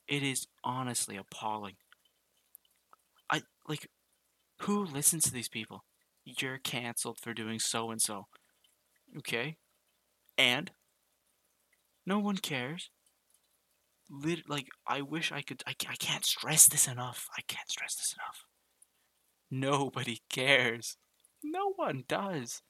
It 0.10 0.24
is 0.24 0.46
honestly 0.62 1.16
appalling. 1.16 1.76
I, 3.32 3.44
like, 3.70 3.88
who 4.60 4.84
listens 4.84 5.24
to 5.24 5.32
these 5.32 5.48
people? 5.48 5.86
You're 6.26 6.58
canceled 6.58 7.20
for 7.22 7.34
doing 7.34 7.60
so 7.60 7.92
and 7.92 8.02
so. 8.02 8.28
Okay? 9.20 9.56
And? 10.38 10.72
No 12.06 12.20
one 12.20 12.36
cares 12.36 12.90
lit- 14.10 14.50
like 14.50 14.68
I 14.86 15.02
wish 15.02 15.32
I 15.32 15.44
could 15.44 15.64
I, 15.66 15.76
I 15.88 15.96
can't 15.96 16.26
stress 16.26 16.68
this 16.68 16.90
enough. 16.90 17.30
I 17.38 17.42
can't 17.48 17.70
stress 17.70 17.96
this 17.96 18.14
enough. 18.18 18.44
Nobody 19.50 20.20
cares. 20.30 20.98
No 21.42 21.72
one 21.78 22.04
does. 22.06 22.62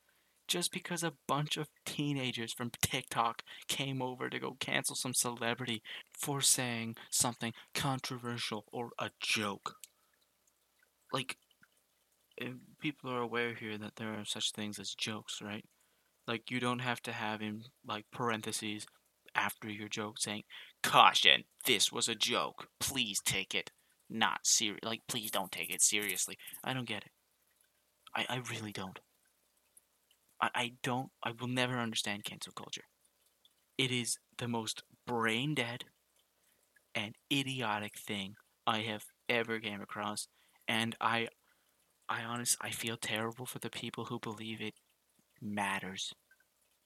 Just 0.51 0.73
because 0.73 1.01
a 1.01 1.13
bunch 1.29 1.55
of 1.55 1.69
teenagers 1.85 2.51
from 2.51 2.71
TikTok 2.81 3.41
came 3.69 4.01
over 4.01 4.29
to 4.29 4.37
go 4.37 4.57
cancel 4.59 4.97
some 4.97 5.13
celebrity 5.13 5.81
for 6.11 6.41
saying 6.41 6.97
something 7.09 7.53
controversial 7.73 8.65
or 8.69 8.89
a 8.99 9.11
joke. 9.21 9.75
Like, 11.13 11.37
people 12.81 13.09
are 13.09 13.21
aware 13.21 13.53
here 13.53 13.77
that 13.77 13.95
there 13.95 14.09
are 14.09 14.25
such 14.25 14.51
things 14.51 14.77
as 14.77 14.93
jokes, 14.93 15.41
right? 15.41 15.63
Like, 16.27 16.51
you 16.51 16.59
don't 16.59 16.79
have 16.79 17.01
to 17.03 17.13
have 17.13 17.41
in, 17.41 17.63
like, 17.87 18.03
parentheses 18.11 18.85
after 19.33 19.69
your 19.69 19.87
joke 19.87 20.19
saying, 20.19 20.43
Caution, 20.83 21.45
this 21.65 21.93
was 21.93 22.09
a 22.09 22.13
joke. 22.13 22.67
Please 22.77 23.21
take 23.23 23.55
it 23.55 23.71
not 24.09 24.39
serious. 24.43 24.83
Like, 24.83 25.03
please 25.07 25.31
don't 25.31 25.49
take 25.49 25.73
it 25.73 25.81
seriously. 25.81 26.37
I 26.61 26.73
don't 26.73 26.89
get 26.89 27.03
it. 27.03 27.11
I, 28.13 28.25
I 28.27 28.41
really 28.51 28.73
don't. 28.73 28.99
I, 30.41 30.49
I 30.56 30.71
don't, 30.84 31.10
I 31.23 31.32
will 31.39 31.47
never 31.47 31.77
understand 31.77 32.23
cancel 32.23 32.54
culture. 32.54 32.84
It 33.77 33.91
is 33.91 34.17
the 34.38 34.47
most 34.47 34.84
brain 35.08 35.56
dead 35.56 35.86
and 36.95 37.15
idiotic 37.32 37.97
thing 37.97 38.36
I 38.67 38.80
have 38.80 39.06
ever 39.30 39.60
came 39.60 39.82
across. 39.82 40.27
And 40.67 40.95
I, 41.01 41.27
I 42.10 42.23
honest, 42.23 42.58
I 42.62 42.71
feel 42.71 42.97
terrible 42.97 43.45
for 43.45 43.60
the 43.60 43.69
people 43.69 44.06
who 44.06 44.19
believe 44.19 44.62
it 44.62 44.75
matters. 45.41 46.13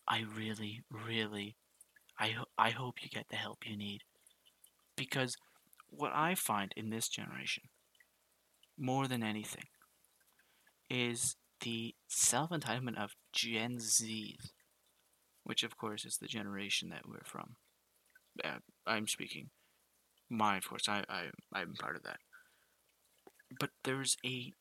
I 0.08 0.24
really, 0.36 0.84
really 0.90 1.56
I, 2.20 2.36
I 2.58 2.70
hope 2.70 3.04
you 3.04 3.10
get 3.10 3.28
the 3.30 3.36
help 3.36 3.60
you 3.66 3.78
need. 3.78 4.02
Because 4.96 5.36
what 5.90 6.12
I 6.14 6.36
find 6.36 6.74
in 6.78 6.90
this 6.90 7.10
generation, 7.10 7.64
more 8.78 9.08
than 9.08 9.24
anything, 9.24 9.66
is 10.90 11.36
the 11.62 11.96
self 12.08 12.50
entitlement 12.52 13.02
of 13.02 13.16
Gen 13.34 13.78
Zs, 13.78 14.52
which 15.44 15.64
of 15.64 15.78
course 15.78 16.06
is 16.06 16.18
the 16.18 16.28
generation 16.28 16.90
that 16.90 17.08
we're 17.08 17.24
from. 17.24 17.56
Uh, 18.44 18.60
I'm 18.86 19.08
speaking. 19.08 19.50
My, 20.30 20.58
of 20.58 20.68
course, 20.68 20.90
I, 20.90 21.04
I, 21.08 21.26
I'm 21.54 21.74
part 21.74 21.96
of 21.96 22.04
that. 22.04 22.18
But 23.60 23.70
there's 23.84 24.18
a 24.26 24.52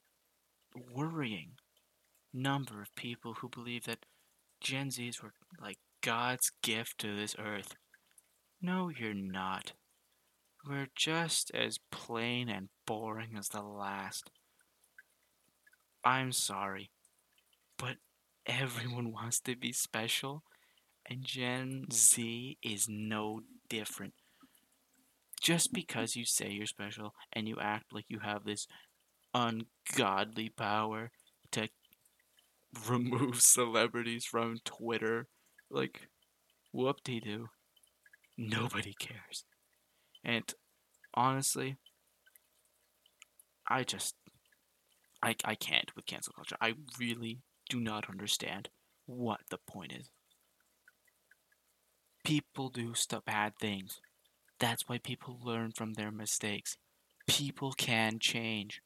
worrying 0.95 1.53
number 2.33 2.83
of 2.83 2.95
people 2.97 3.35
who 3.35 3.49
believe 3.49 3.85
that 3.85 4.07
Gen 4.61 4.89
Zs 4.89 5.23
were 5.23 5.33
like 5.61 5.79
God's 6.03 6.51
gift 6.63 6.99
to 6.99 7.17
this 7.17 7.35
earth. 7.39 7.77
No, 8.61 8.91
you're 8.91 9.15
not. 9.15 9.73
We're 10.67 10.89
just 10.97 11.51
as 11.55 11.79
plain 11.91 12.49
and 12.49 12.69
boring 12.87 13.37
as 13.39 13.49
the 13.49 13.63
last. 13.63 14.31
I'm 16.05 16.33
sorry, 16.33 16.91
but 17.79 17.97
everyone 18.47 19.13
wants 19.13 19.41
to 19.41 19.57
be 19.57 19.73
special, 19.73 20.45
and 21.07 21.25
Gen 21.25 21.87
Z 21.93 22.59
is 22.63 22.89
no 22.89 23.43
different. 23.69 24.15
Just 25.41 25.73
because 25.73 26.17
you 26.17 26.25
say 26.25 26.51
you're 26.51 26.67
special 26.67 27.15
and 27.33 27.47
you 27.49 27.57
act 27.61 27.93
like 27.93 28.07
you 28.09 28.21
have 28.21 28.45
this 28.45 28.67
ungodly 29.35 30.49
power 30.51 31.11
to 31.53 31.69
remove 32.89 33.41
celebrities 33.41 34.25
from 34.25 34.59
Twitter 34.65 35.29
like, 35.71 36.09
whoop 36.73 37.03
de 37.05 37.21
doo. 37.21 37.49
nobody 38.37 38.95
cares. 38.95 39.45
And 40.25 40.45
honestly, 41.15 41.77
I 43.69 43.85
just 43.85 44.15
I 45.25 45.35
I 45.45 45.55
can't 45.55 45.95
with 45.97 46.07
cancel 46.07 46.35
culture. 46.35 46.57
I 46.61 46.75
really 46.99 47.41
do 47.69 47.81
not 47.81 48.09
understand 48.11 48.69
what 49.07 49.41
the 49.51 49.59
point 49.59 49.93
is. 49.93 50.11
People 52.25 52.69
do 52.69 52.95
stuff 52.95 53.25
bad 53.25 53.55
things. 53.61 54.01
That's 54.59 54.89
why 54.89 54.99
people 54.99 55.39
learn 55.43 55.73
from 55.73 55.95
their 55.95 56.11
mistakes. 56.11 56.77
People 57.27 57.73
can 57.73 58.19
change. 58.19 58.81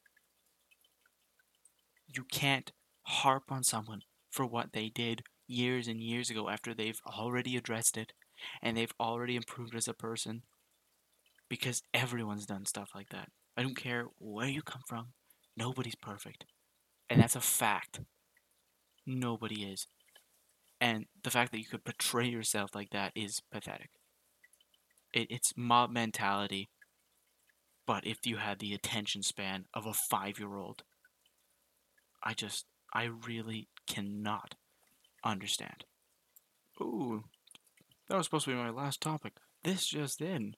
You 2.07 2.23
can't 2.23 2.71
harp 3.03 3.51
on 3.51 3.63
someone 3.63 4.01
for 4.31 4.45
what 4.45 4.73
they 4.73 4.89
did 4.89 5.23
years 5.47 5.87
and 5.87 6.01
years 6.01 6.29
ago 6.29 6.49
after 6.49 6.73
they've 6.73 7.01
already 7.05 7.55
addressed 7.55 7.97
it 7.97 8.13
and 8.61 8.75
they've 8.77 8.93
already 8.99 9.35
improved 9.35 9.75
as 9.75 9.87
a 9.87 9.93
person 9.93 10.43
because 11.49 11.83
everyone's 11.93 12.45
done 12.45 12.65
stuff 12.65 12.91
like 12.95 13.09
that. 13.09 13.29
I 13.57 13.63
don't 13.63 13.75
care 13.75 14.07
where 14.19 14.47
you 14.47 14.61
come 14.61 14.83
from, 14.87 15.07
nobody's 15.59 15.95
perfect. 15.95 16.45
And 17.09 17.19
that's 17.19 17.35
a 17.35 17.41
fact. 17.41 17.99
Nobody 19.05 19.63
is. 19.63 19.87
And 20.79 21.05
the 21.23 21.29
fact 21.29 21.51
that 21.51 21.59
you 21.59 21.65
could 21.65 21.83
portray 21.83 22.27
yourself 22.27 22.73
like 22.73 22.91
that 22.91 23.11
is 23.13 23.41
pathetic. 23.51 23.89
It, 25.13 25.27
it's 25.29 25.53
mob 25.57 25.91
mentality, 25.91 26.69
but 27.85 28.07
if 28.07 28.25
you 28.25 28.37
had 28.37 28.59
the 28.59 28.73
attention 28.73 29.23
span 29.23 29.65
of 29.73 29.85
a 29.85 29.93
five 29.93 30.39
year 30.39 30.55
old, 30.55 30.83
I 32.23 32.33
just, 32.33 32.65
I 32.93 33.09
really 33.25 33.67
cannot 33.87 34.55
understand. 35.25 35.83
Ooh, 36.79 37.23
that 38.07 38.15
was 38.15 38.27
supposed 38.27 38.45
to 38.45 38.51
be 38.51 38.57
my 38.57 38.69
last 38.69 39.01
topic. 39.01 39.33
This 39.63 39.87
just 39.87 40.21
in. 40.21 40.55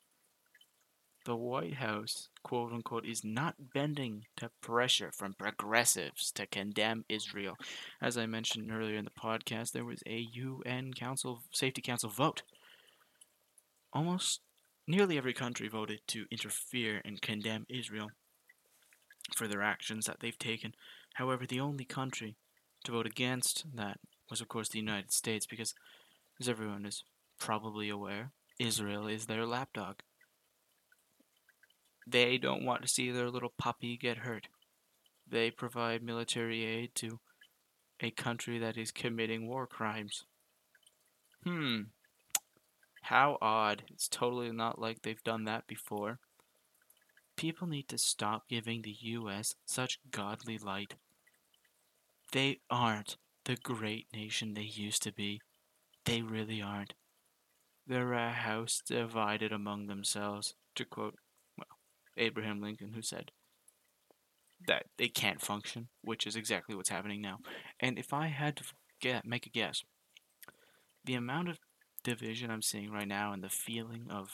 The 1.23 1.35
White 1.35 1.75
House, 1.75 2.29
quote 2.41 2.73
unquote, 2.73 3.05
is 3.05 3.23
not 3.23 3.71
bending 3.73 4.25
to 4.37 4.49
pressure 4.59 5.11
from 5.11 5.35
progressives 5.35 6.31
to 6.31 6.47
condemn 6.47 7.05
Israel. 7.09 7.57
As 8.01 8.17
I 8.17 8.25
mentioned 8.25 8.71
earlier 8.71 8.97
in 8.97 9.05
the 9.05 9.11
podcast, 9.11 9.71
there 9.71 9.85
was 9.85 10.01
a 10.07 10.27
UN 10.33 10.93
Council 10.93 11.43
Safety 11.51 11.81
Council 11.81 12.09
vote. 12.09 12.41
Almost 13.93 14.41
nearly 14.87 15.15
every 15.15 15.33
country 15.33 15.67
voted 15.67 15.99
to 16.07 16.25
interfere 16.31 17.01
and 17.05 17.21
condemn 17.21 17.67
Israel 17.69 18.09
for 19.35 19.47
their 19.47 19.61
actions 19.61 20.07
that 20.07 20.21
they've 20.21 20.39
taken. 20.39 20.73
However, 21.13 21.45
the 21.45 21.59
only 21.59 21.85
country 21.85 22.35
to 22.83 22.93
vote 22.93 23.05
against 23.05 23.65
that 23.75 23.99
was, 24.27 24.41
of 24.41 24.47
course, 24.47 24.69
the 24.69 24.79
United 24.79 25.11
States, 25.11 25.45
because, 25.45 25.75
as 26.39 26.49
everyone 26.49 26.85
is 26.85 27.03
probably 27.37 27.89
aware, 27.89 28.31
Israel 28.59 29.07
is 29.07 29.27
their 29.27 29.45
lapdog. 29.45 29.97
They 32.07 32.37
don't 32.37 32.65
want 32.65 32.81
to 32.81 32.87
see 32.87 33.11
their 33.11 33.29
little 33.29 33.53
puppy 33.57 33.97
get 33.97 34.19
hurt. 34.19 34.47
They 35.29 35.51
provide 35.51 36.03
military 36.03 36.65
aid 36.65 36.95
to 36.95 37.19
a 37.99 38.11
country 38.11 38.57
that 38.59 38.77
is 38.77 38.91
committing 38.91 39.47
war 39.47 39.67
crimes. 39.67 40.25
Hmm. 41.43 41.81
How 43.03 43.37
odd. 43.41 43.83
It's 43.91 44.07
totally 44.07 44.51
not 44.51 44.79
like 44.79 45.01
they've 45.01 45.23
done 45.23 45.45
that 45.45 45.67
before. 45.67 46.19
People 47.35 47.67
need 47.67 47.87
to 47.89 47.97
stop 47.97 48.47
giving 48.49 48.81
the 48.81 48.95
US 49.01 49.55
such 49.65 49.99
godly 50.11 50.57
light. 50.57 50.95
They 52.31 52.59
aren't 52.69 53.17
the 53.45 53.55
great 53.55 54.07
nation 54.13 54.53
they 54.53 54.61
used 54.61 55.03
to 55.03 55.11
be. 55.11 55.41
They 56.05 56.21
really 56.21 56.61
aren't. 56.61 56.93
They're 57.87 58.13
a 58.13 58.31
house 58.31 58.81
divided 58.85 59.51
among 59.51 59.87
themselves, 59.87 60.55
to 60.75 60.85
quote, 60.85 61.15
Abraham 62.17 62.61
Lincoln, 62.61 62.91
who 62.93 63.01
said 63.01 63.31
that 64.67 64.85
they 64.97 65.07
can't 65.07 65.41
function, 65.41 65.87
which 66.01 66.27
is 66.27 66.35
exactly 66.35 66.75
what's 66.75 66.89
happening 66.89 67.21
now. 67.21 67.37
And 67.79 67.97
if 67.97 68.13
I 68.13 68.27
had 68.27 68.57
to 68.57 68.63
get, 69.01 69.25
make 69.25 69.45
a 69.45 69.49
guess, 69.49 69.81
the 71.03 71.15
amount 71.15 71.49
of 71.49 71.57
division 72.03 72.51
I'm 72.51 72.61
seeing 72.61 72.91
right 72.91 73.07
now 73.07 73.33
and 73.33 73.43
the 73.43 73.49
feeling 73.49 74.07
of 74.09 74.29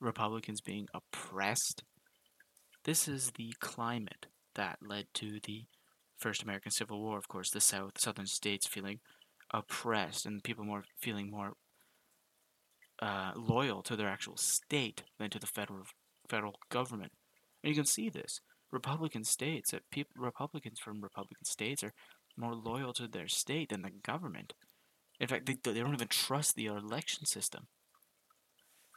Republicans 0.00 0.60
being 0.60 0.86
oppressed, 0.94 1.82
this 2.84 3.08
is 3.08 3.32
the 3.36 3.52
climate 3.60 4.26
that 4.54 4.78
led 4.82 5.06
to 5.14 5.38
the 5.44 5.64
first 6.18 6.42
American 6.42 6.70
Civil 6.70 7.00
War, 7.00 7.18
of 7.18 7.28
course, 7.28 7.50
the 7.50 7.60
South, 7.60 7.92
southern 7.98 8.26
states 8.26 8.66
feeling 8.66 9.00
oppressed 9.52 10.24
and 10.24 10.42
people 10.42 10.64
more 10.64 10.84
feeling 11.00 11.30
more 11.30 11.52
uh, 13.00 13.32
loyal 13.36 13.82
to 13.82 13.96
their 13.96 14.08
actual 14.08 14.36
state 14.36 15.02
than 15.18 15.30
to 15.30 15.38
the 15.38 15.46
federal 15.46 15.82
federal 16.32 16.56
government. 16.70 17.12
And 17.62 17.68
you 17.70 17.76
can 17.76 17.86
see 17.86 18.08
this. 18.08 18.40
Republican 18.70 19.24
states, 19.24 19.72
uh, 19.72 19.76
that 19.76 19.90
people, 19.90 20.12
Republicans 20.16 20.78
from 20.80 21.02
Republican 21.02 21.44
states 21.44 21.84
are 21.84 21.92
more 22.36 22.54
loyal 22.54 22.92
to 22.94 23.06
their 23.06 23.28
state 23.28 23.68
than 23.68 23.82
the 23.82 23.90
government. 24.02 24.54
In 25.20 25.28
fact, 25.28 25.44
they, 25.46 25.56
they 25.62 25.80
don't 25.80 25.92
even 25.92 26.08
trust 26.08 26.56
the 26.56 26.66
election 26.66 27.26
system. 27.26 27.66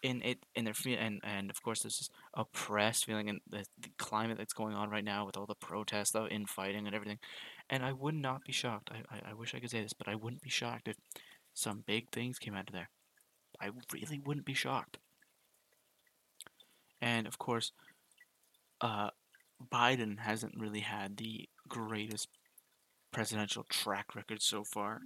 In 0.02 0.22
it, 0.22 0.38
their 0.56 0.74
feel, 0.74 1.00
and 1.00 1.20
and 1.24 1.50
of 1.50 1.62
course, 1.64 1.82
there's 1.82 1.98
this 1.98 2.10
oppressed 2.36 3.06
feeling 3.06 3.28
and 3.30 3.40
the, 3.50 3.66
the 3.84 3.90
climate 3.98 4.38
that's 4.38 4.54
going 4.62 4.76
on 4.76 4.92
right 4.92 5.04
now 5.04 5.26
with 5.26 5.36
all 5.36 5.48
the 5.48 5.68
protests, 5.70 6.12
the 6.12 6.28
infighting, 6.28 6.86
and 6.86 6.96
everything. 6.96 7.20
And 7.72 7.84
I 7.84 7.92
would 7.92 8.16
not 8.16 8.44
be 8.46 8.54
shocked. 8.54 8.92
I, 8.92 9.00
I, 9.16 9.32
I 9.32 9.34
wish 9.34 9.56
I 9.56 9.60
could 9.60 9.72
say 9.72 9.82
this, 9.82 9.98
but 10.00 10.08
I 10.08 10.16
wouldn't 10.16 10.44
be 10.44 10.50
shocked 10.50 10.88
if 10.88 10.98
some 11.54 11.84
big 11.88 12.12
things 12.12 12.38
came 12.38 12.56
out 12.56 12.70
of 12.70 12.74
there. 12.74 12.90
I 13.60 13.70
really 13.94 14.20
wouldn't 14.26 14.46
be 14.46 14.54
shocked. 14.54 15.00
And 17.06 17.28
of 17.28 17.38
course, 17.38 17.72
uh, 18.82 19.12
Biden 19.72 20.20
hasn't 20.20 20.60
really 20.60 20.80
had 20.80 21.18
the 21.18 21.48
greatest 21.70 22.30
presidential 23.14 23.64
track 23.70 24.16
record 24.16 24.42
so 24.42 24.64
far. 24.64 25.02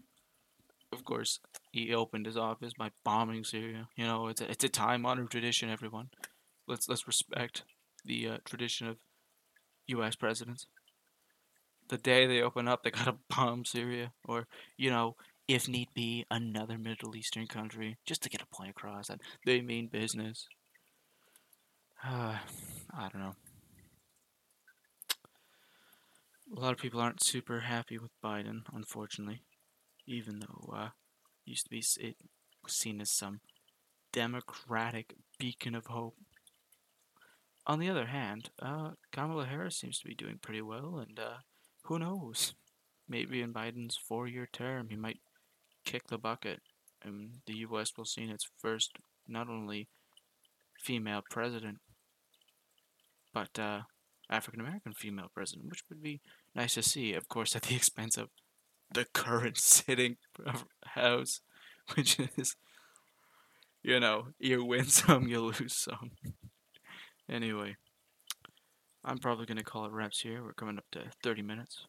Of 0.94 1.04
course, 1.04 1.42
he 1.72 1.94
opened 1.94 2.26
his 2.26 2.38
office 2.38 2.72
by 2.80 2.92
bombing 3.04 3.44
Syria. 3.44 3.90
You 3.98 4.06
know, 4.06 4.28
it's 4.28 4.42
a, 4.42 4.50
it's 4.50 4.64
a 4.64 4.70
time-honored 4.70 5.30
tradition. 5.30 5.70
Everyone, 5.70 6.10
let's 6.68 6.88
let's 6.88 7.06
respect 7.06 7.64
the 8.06 8.30
uh, 8.30 8.38
tradition 8.46 8.88
of 8.88 8.98
U.S. 9.88 10.16
presidents. 10.16 10.68
The 11.90 11.98
day 11.98 12.26
they 12.26 12.42
open 12.42 12.68
up, 12.70 12.84
they 12.84 12.92
gotta 13.00 13.18
bomb 13.30 13.66
Syria, 13.66 14.14
or 14.26 14.48
you 14.78 14.90
know, 14.90 15.18
if 15.50 15.68
need 15.68 15.90
be, 15.94 16.26
another 16.32 16.78
Middle 16.78 17.16
Eastern 17.16 17.46
country, 17.46 17.98
just 18.06 18.24
to 18.24 18.30
get 18.30 18.42
a 18.42 18.56
point 18.56 18.70
across 18.72 19.10
that 19.10 19.20
they 19.46 19.60
mean 19.60 19.88
business. 19.88 20.48
Uh, 22.04 22.38
I 22.96 23.10
don't 23.10 23.22
know. 23.22 23.36
A 26.56 26.60
lot 26.60 26.72
of 26.72 26.80
people 26.80 27.02
aren't 27.02 27.24
super 27.24 27.60
happy 27.62 27.98
with 27.98 28.12
Biden, 28.24 28.62
unfortunately, 28.74 29.42
even 30.08 30.40
though 30.40 30.74
uh, 30.76 30.90
used 31.46 31.66
to 31.66 31.70
be 31.70 31.84
it 32.00 32.16
was 32.64 32.74
seen 32.74 33.02
as 33.02 33.12
some 33.12 33.42
democratic 34.14 35.16
beacon 35.38 35.76
of 35.76 35.88
hope. 35.88 36.16
On 37.68 37.80
the 37.80 37.90
other 37.90 38.08
hand, 38.08 38.50
uh, 38.62 38.92
Kamala 39.12 39.46
Harris 39.46 39.78
seems 39.78 40.00
to 40.00 40.08
be 40.08 40.16
doing 40.16 40.40
pretty 40.42 40.62
well, 40.62 41.04
and 41.06 41.20
uh, 41.20 41.38
who 41.84 42.00
knows? 42.00 42.56
Maybe 43.08 43.42
in 43.42 43.54
Biden's 43.54 43.98
four-year 43.98 44.48
term, 44.52 44.88
he 44.90 44.96
might 44.96 45.20
kick 45.86 46.08
the 46.08 46.18
bucket, 46.18 46.62
and 47.04 47.42
the 47.46 47.58
U.S. 47.58 47.92
will 47.98 48.06
see 48.06 48.24
its 48.24 48.48
first 48.60 48.98
not 49.28 49.50
only 49.50 49.90
female 50.80 51.22
president, 51.30 51.80
but 53.39 53.62
uh, 53.62 53.82
African 54.30 54.60
American 54.60 54.93
female 54.93 55.32
president, 55.34 55.69
which 55.69 55.84
would 55.89 56.04
be 56.04 56.19
nice 56.56 56.73
to 56.73 56.84
see. 56.84 57.13
Of 57.13 57.30
course, 57.30 57.56
at 57.56 57.63
the 57.63 57.75
expense 57.82 58.17
of 58.17 58.30
the 58.93 59.06
current 59.13 59.58
sitting 59.58 60.17
house, 60.84 61.41
which 61.95 62.19
is, 62.38 62.56
you 63.82 63.99
know, 63.99 64.28
you 64.39 64.65
win 64.65 64.86
some, 64.86 65.28
you 65.28 65.39
lose 65.39 65.73
some. 65.73 66.12
anyway, 67.30 67.78
I'm 69.06 69.19
probably 69.19 69.45
gonna 69.45 69.63
call 69.63 69.86
it 69.86 69.93
wraps 69.93 70.21
here. 70.21 70.43
We're 70.43 70.54
coming 70.54 70.78
up 70.78 70.86
to 70.91 71.04
30 71.23 71.41
minutes. 71.41 71.86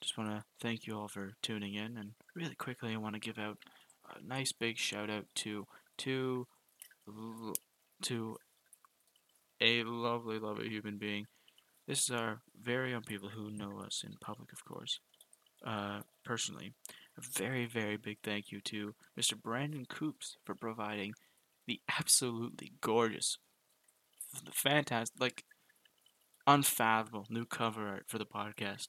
Just 0.00 0.18
want 0.18 0.30
to 0.30 0.42
thank 0.60 0.88
you 0.88 0.98
all 0.98 1.06
for 1.06 1.34
tuning 1.42 1.74
in, 1.74 1.96
and 1.96 2.14
really 2.34 2.56
quickly, 2.56 2.92
I 2.92 2.96
want 2.96 3.14
to 3.14 3.20
give 3.20 3.38
out 3.38 3.58
a 4.10 4.26
nice 4.26 4.50
big 4.50 4.76
shout 4.76 5.08
out 5.08 5.26
to 5.36 5.66
to 5.98 6.48
to 8.02 8.36
a 9.62 9.84
lovely, 9.84 10.38
lovely 10.38 10.68
human 10.68 10.98
being. 10.98 11.26
This 11.86 12.02
is 12.02 12.10
our 12.10 12.42
very 12.60 12.94
own 12.94 13.02
people 13.02 13.30
who 13.30 13.50
know 13.50 13.80
us 13.80 14.02
in 14.04 14.12
public, 14.20 14.52
of 14.52 14.64
course. 14.64 15.00
Uh, 15.64 16.00
personally, 16.24 16.74
a 17.16 17.20
very, 17.20 17.66
very 17.66 17.96
big 17.96 18.18
thank 18.22 18.50
you 18.50 18.60
to 18.60 18.94
Mr. 19.18 19.40
Brandon 19.40 19.86
Coops 19.88 20.36
for 20.44 20.54
providing 20.54 21.14
the 21.66 21.80
absolutely 21.98 22.72
gorgeous, 22.80 23.38
fantastic, 24.52 25.20
like 25.20 25.44
unfathomable 26.46 27.26
new 27.30 27.46
cover 27.46 27.86
art 27.86 28.04
for 28.08 28.18
the 28.18 28.26
podcast 28.26 28.88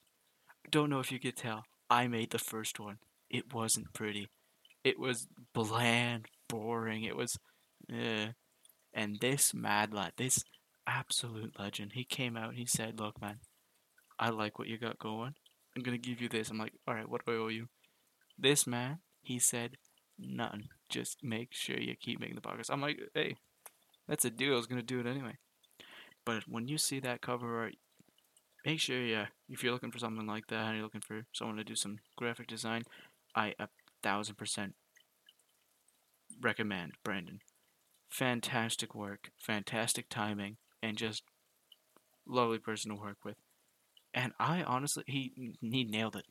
don't 0.71 0.89
know 0.89 0.99
if 0.99 1.11
you 1.11 1.19
could 1.19 1.35
tell. 1.35 1.65
I 1.89 2.07
made 2.07 2.31
the 2.31 2.39
first 2.39 2.79
one. 2.79 2.97
It 3.29 3.53
wasn't 3.53 3.93
pretty. 3.93 4.29
It 4.83 4.99
was 4.99 5.27
bland, 5.53 6.27
boring. 6.49 7.03
It 7.03 7.15
was 7.15 7.37
Yeah. 7.87 8.31
And 8.93 9.19
this 9.19 9.53
mad 9.53 9.93
lad, 9.93 10.13
this 10.17 10.43
absolute 10.87 11.59
legend, 11.59 11.91
he 11.93 12.03
came 12.03 12.37
out 12.37 12.49
and 12.49 12.57
he 12.57 12.65
said, 12.65 12.99
Look, 12.99 13.21
man, 13.21 13.39
I 14.19 14.29
like 14.29 14.59
what 14.59 14.67
you 14.67 14.77
got 14.77 14.99
going. 14.99 15.35
I'm 15.75 15.83
going 15.83 15.99
to 15.99 16.09
give 16.09 16.21
you 16.21 16.29
this. 16.29 16.49
I'm 16.49 16.57
like, 16.57 16.73
All 16.87 16.93
right, 16.93 17.09
what 17.09 17.25
do 17.25 17.33
I 17.33 17.35
owe 17.37 17.47
you? 17.47 17.67
This 18.37 18.67
man, 18.67 18.99
he 19.21 19.39
said, 19.39 19.77
None. 20.17 20.65
Just 20.89 21.23
make 21.23 21.49
sure 21.51 21.79
you 21.79 21.95
keep 21.99 22.19
making 22.19 22.35
the 22.35 22.41
podcast. 22.41 22.69
I'm 22.69 22.81
like, 22.81 22.99
Hey, 23.13 23.35
that's 24.07 24.25
a 24.25 24.29
deal. 24.29 24.53
I 24.53 24.57
was 24.57 24.67
going 24.67 24.81
to 24.81 24.85
do 24.85 24.99
it 24.99 25.07
anyway. 25.07 25.37
But 26.25 26.43
when 26.47 26.67
you 26.67 26.77
see 26.77 26.99
that 27.01 27.21
cover 27.21 27.59
art, 27.59 27.75
make 28.65 28.79
sure, 28.79 28.99
yeah, 28.99 29.27
if 29.49 29.63
you're 29.63 29.73
looking 29.73 29.91
for 29.91 29.99
something 29.99 30.25
like 30.25 30.47
that 30.47 30.67
and 30.67 30.75
you're 30.75 30.85
looking 30.85 31.01
for 31.01 31.25
someone 31.33 31.57
to 31.57 31.63
do 31.63 31.75
some 31.75 31.97
graphic 32.17 32.47
design, 32.47 32.83
I 33.35 33.53
a 33.59 33.67
thousand 34.01 34.35
percent 34.35 34.75
recommend 36.41 36.93
Brandon. 37.03 37.39
Fantastic 38.09 38.93
work, 38.93 39.31
fantastic 39.39 40.07
timing, 40.09 40.57
and 40.83 40.97
just 40.97 41.23
lovely 42.27 42.59
person 42.59 42.91
to 42.91 43.01
work 43.01 43.17
with. 43.23 43.37
And 44.13 44.33
I 44.39 44.61
honestly, 44.61 45.03
he 45.07 45.55
he 45.59 45.83
nailed 45.83 46.15
it. 46.15 46.25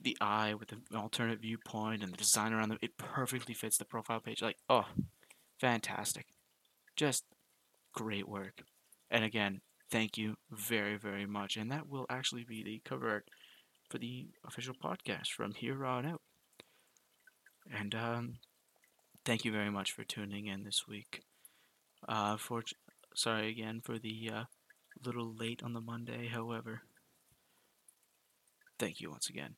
The 0.00 0.16
eye 0.20 0.54
with 0.54 0.68
the 0.68 0.98
alternate 0.98 1.40
viewpoint 1.40 2.02
and 2.02 2.12
the 2.12 2.16
design 2.16 2.52
around 2.52 2.70
them, 2.70 2.78
it 2.80 2.96
perfectly 2.96 3.54
fits 3.54 3.76
the 3.76 3.84
profile 3.84 4.20
page. 4.20 4.42
Like, 4.42 4.56
oh, 4.68 4.86
fantastic. 5.60 6.26
Just 6.96 7.24
great 7.92 8.28
work. 8.28 8.62
And 9.10 9.22
again, 9.22 9.60
thank 9.90 10.16
you 10.16 10.36
very, 10.50 10.96
very 10.96 11.26
much. 11.26 11.56
And 11.56 11.70
that 11.70 11.88
will 11.88 12.06
actually 12.10 12.44
be 12.44 12.64
the 12.64 12.80
cover 12.84 13.10
art 13.10 13.28
for 13.90 13.98
the 13.98 14.28
official 14.44 14.74
podcast 14.74 15.28
from 15.28 15.52
here 15.52 15.84
on 15.84 16.06
out. 16.06 16.22
And 17.72 17.94
um, 17.94 18.34
thank 19.24 19.44
you 19.44 19.52
very 19.52 19.70
much 19.70 19.92
for 19.92 20.02
tuning 20.02 20.46
in 20.46 20.64
this 20.64 20.88
week. 20.88 21.22
Uh, 22.08 22.36
for 22.36 22.64
sorry 23.14 23.50
again 23.50 23.80
for 23.84 23.98
the 23.98 24.30
uh, 24.32 24.44
little 25.04 25.34
late 25.34 25.62
on 25.62 25.72
the 25.72 25.80
Monday. 25.80 26.28
However, 26.28 26.82
thank 28.78 29.00
you 29.00 29.10
once 29.10 29.28
again. 29.28 29.54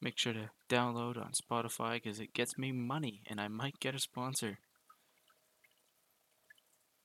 Make 0.00 0.18
sure 0.18 0.34
to 0.34 0.50
download 0.68 1.16
on 1.16 1.32
Spotify 1.32 1.94
because 1.94 2.20
it 2.20 2.34
gets 2.34 2.58
me 2.58 2.72
money 2.72 3.22
and 3.28 3.40
I 3.40 3.48
might 3.48 3.80
get 3.80 3.94
a 3.94 3.98
sponsor. 3.98 4.58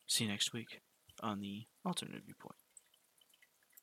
See 0.07 0.25
you 0.25 0.31
next 0.31 0.53
week 0.53 0.81
on 1.21 1.39
the 1.39 1.67
Alternative 1.85 2.23
Viewpoint. 2.25 2.58